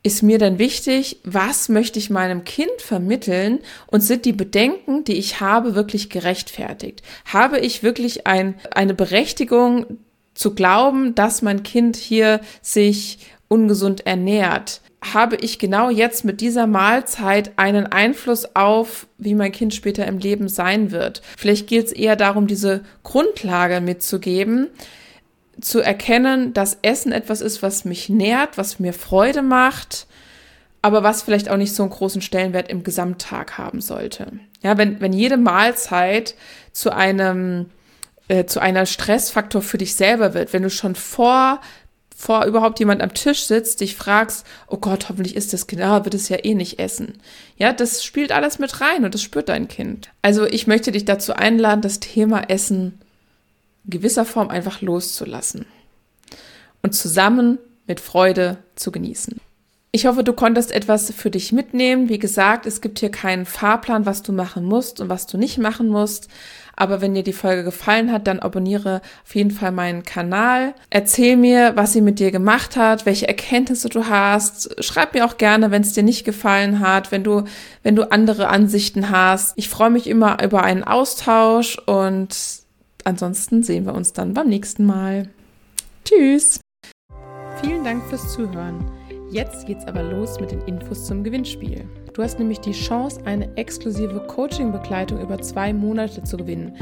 ist 0.03 0.23
mir 0.23 0.39
denn 0.39 0.57
wichtig, 0.57 1.17
was 1.23 1.69
möchte 1.69 1.99
ich 1.99 2.09
meinem 2.09 2.43
Kind 2.43 2.71
vermitteln 2.79 3.59
und 3.87 4.01
sind 4.01 4.25
die 4.25 4.33
Bedenken, 4.33 5.03
die 5.03 5.17
ich 5.17 5.41
habe, 5.41 5.75
wirklich 5.75 6.09
gerechtfertigt? 6.09 7.03
Habe 7.25 7.59
ich 7.59 7.83
wirklich 7.83 8.25
ein, 8.25 8.55
eine 8.71 8.95
Berechtigung 8.95 9.85
zu 10.33 10.55
glauben, 10.55 11.13
dass 11.13 11.43
mein 11.43 11.61
Kind 11.61 11.97
hier 11.97 12.41
sich 12.63 13.19
ungesund 13.47 14.07
ernährt? 14.07 14.81
Habe 15.13 15.35
ich 15.35 15.59
genau 15.59 15.89
jetzt 15.89 16.25
mit 16.25 16.41
dieser 16.41 16.65
Mahlzeit 16.65 17.51
einen 17.57 17.87
Einfluss 17.87 18.55
auf, 18.55 19.07
wie 19.17 19.35
mein 19.35 19.51
Kind 19.51 19.73
später 19.73 20.07
im 20.07 20.17
Leben 20.17 20.47
sein 20.47 20.91
wird? 20.91 21.21
Vielleicht 21.37 21.67
geht 21.67 21.87
es 21.87 21.91
eher 21.91 22.15
darum, 22.15 22.47
diese 22.47 22.81
Grundlage 23.03 23.81
mitzugeben, 23.81 24.67
zu 25.61 25.79
erkennen, 25.79 26.53
dass 26.53 26.77
Essen 26.81 27.11
etwas 27.11 27.41
ist, 27.41 27.61
was 27.61 27.85
mich 27.85 28.09
nährt, 28.09 28.57
was 28.57 28.79
mir 28.79 28.93
Freude 28.93 29.41
macht, 29.41 30.07
aber 30.81 31.03
was 31.03 31.21
vielleicht 31.21 31.49
auch 31.49 31.57
nicht 31.57 31.73
so 31.73 31.83
einen 31.83 31.91
großen 31.91 32.21
Stellenwert 32.21 32.69
im 32.69 32.83
Gesamttag 32.83 33.57
haben 33.57 33.81
sollte. 33.81 34.27
Ja, 34.61 34.77
wenn, 34.77 34.99
wenn 34.99 35.13
jede 35.13 35.37
Mahlzeit 35.37 36.35
zu 36.71 36.91
einem, 36.91 37.67
äh, 38.27 38.45
zu 38.45 38.59
einer 38.59 38.85
Stressfaktor 38.85 39.61
für 39.61 39.77
dich 39.77 39.95
selber 39.95 40.33
wird, 40.33 40.53
wenn 40.53 40.63
du 40.63 40.69
schon 40.69 40.95
vor 40.95 41.59
vor 42.21 42.45
überhaupt 42.45 42.79
jemand 42.79 43.01
am 43.01 43.15
Tisch 43.15 43.45
sitzt, 43.45 43.81
dich 43.81 43.95
fragst, 43.95 44.45
oh 44.67 44.77
Gott, 44.77 45.09
hoffentlich 45.09 45.35
ist 45.35 45.53
das 45.53 45.65
Kind, 45.65 45.81
ah, 45.81 46.05
wird 46.05 46.13
es 46.13 46.29
ja 46.29 46.37
eh 46.43 46.53
nicht 46.53 46.77
essen. 46.77 47.15
Ja, 47.57 47.73
das 47.73 48.03
spielt 48.03 48.31
alles 48.31 48.59
mit 48.59 48.79
rein 48.79 49.03
und 49.03 49.15
das 49.15 49.23
spürt 49.23 49.49
dein 49.49 49.67
Kind. 49.67 50.09
Also 50.21 50.45
ich 50.45 50.67
möchte 50.67 50.91
dich 50.91 51.03
dazu 51.03 51.33
einladen, 51.33 51.81
das 51.81 51.99
Thema 51.99 52.43
Essen 52.49 52.99
gewisser 53.85 54.25
Form 54.25 54.49
einfach 54.49 54.81
loszulassen 54.81 55.65
und 56.81 56.93
zusammen 56.93 57.57
mit 57.87 57.99
Freude 57.99 58.57
zu 58.75 58.91
genießen. 58.91 59.39
Ich 59.93 60.05
hoffe, 60.05 60.23
du 60.23 60.31
konntest 60.31 60.71
etwas 60.71 61.11
für 61.11 61.29
dich 61.29 61.51
mitnehmen. 61.51 62.07
Wie 62.07 62.19
gesagt, 62.19 62.65
es 62.65 62.79
gibt 62.79 62.99
hier 62.99 63.11
keinen 63.11 63.45
Fahrplan, 63.45 64.05
was 64.05 64.21
du 64.21 64.31
machen 64.31 64.63
musst 64.63 65.01
und 65.01 65.09
was 65.09 65.27
du 65.27 65.37
nicht 65.37 65.57
machen 65.57 65.89
musst. 65.89 66.29
Aber 66.77 67.01
wenn 67.01 67.13
dir 67.13 67.23
die 67.23 67.33
Folge 67.33 67.65
gefallen 67.65 68.09
hat, 68.09 68.25
dann 68.25 68.39
abonniere 68.39 69.01
auf 69.25 69.35
jeden 69.35 69.51
Fall 69.51 69.73
meinen 69.73 70.03
Kanal. 70.03 70.75
Erzähl 70.89 71.35
mir, 71.35 71.73
was 71.75 71.91
sie 71.91 71.99
mit 71.99 72.19
dir 72.19 72.31
gemacht 72.31 72.77
hat, 72.77 73.05
welche 73.05 73.27
Erkenntnisse 73.27 73.89
du 73.89 74.07
hast. 74.07 74.81
Schreib 74.81 75.13
mir 75.13 75.25
auch 75.25 75.37
gerne, 75.37 75.71
wenn 75.71 75.81
es 75.81 75.91
dir 75.91 76.03
nicht 76.03 76.23
gefallen 76.23 76.79
hat, 76.79 77.11
wenn 77.11 77.25
du, 77.25 77.43
wenn 77.83 77.97
du 77.97 78.09
andere 78.09 78.47
Ansichten 78.47 79.09
hast. 79.09 79.57
Ich 79.57 79.67
freue 79.67 79.89
mich 79.89 80.07
immer 80.07 80.41
über 80.41 80.63
einen 80.63 80.85
Austausch 80.85 81.77
und 81.85 82.60
ansonsten 83.05 83.63
sehen 83.63 83.85
wir 83.85 83.93
uns 83.93 84.13
dann 84.13 84.33
beim 84.33 84.49
nächsten 84.49 84.85
Mal. 84.85 85.29
Tschüss! 86.05 86.59
Vielen 87.61 87.83
Dank 87.83 88.03
fürs 88.05 88.33
Zuhören. 88.33 88.85
Jetzt 89.31 89.65
geht's 89.65 89.85
aber 89.85 90.03
los 90.03 90.39
mit 90.39 90.51
den 90.51 90.61
Infos 90.63 91.05
zum 91.05 91.23
Gewinnspiel. 91.23 91.85
Du 92.13 92.21
hast 92.21 92.37
nämlich 92.37 92.59
die 92.59 92.73
Chance, 92.73 93.21
eine 93.25 93.55
exklusive 93.55 94.19
Coaching-Begleitung 94.27 95.21
über 95.21 95.39
zwei 95.41 95.71
Monate 95.71 96.23
zu 96.23 96.35
gewinnen. 96.35 96.75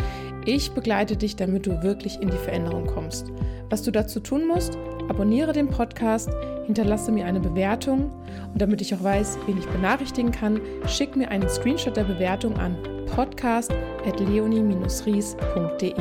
Ich 0.46 0.72
begleite 0.72 1.16
dich, 1.16 1.36
damit 1.36 1.68
du 1.68 1.84
wirklich 1.84 2.20
in 2.22 2.30
die 2.30 2.38
Veränderung 2.38 2.88
kommst. 2.88 3.28
Was 3.70 3.84
du 3.84 3.92
dazu 3.92 4.20
tun 4.20 4.48
musst, 4.48 4.80
abonniere 5.10 5.54
den 5.54 5.68
Podcast, 5.68 6.32
hinterlasse 6.66 7.12
mir 7.12 7.26
eine 7.26 7.40
Bewertung 7.40 8.12
und 8.52 8.60
damit 8.60 8.82
ich 8.82 8.96
auch 8.96 9.04
weiß, 9.04 9.38
wen 9.46 9.60
ich 9.60 9.68
benachrichtigen 9.68 10.32
kann, 10.32 10.60
schick 10.88 11.16
mir 11.16 11.30
einen 11.30 11.50
Screenshot 11.50 11.96
der 11.96 12.06
Bewertung 12.06 12.58
an 12.58 12.76
podcast.leonie-ries.de. 13.16 15.94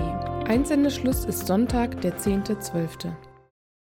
Einsendeschluss 0.48 1.24
ist 1.24 1.46
Sonntag, 1.46 2.00
der 2.00 2.18
10.12. 2.18 3.12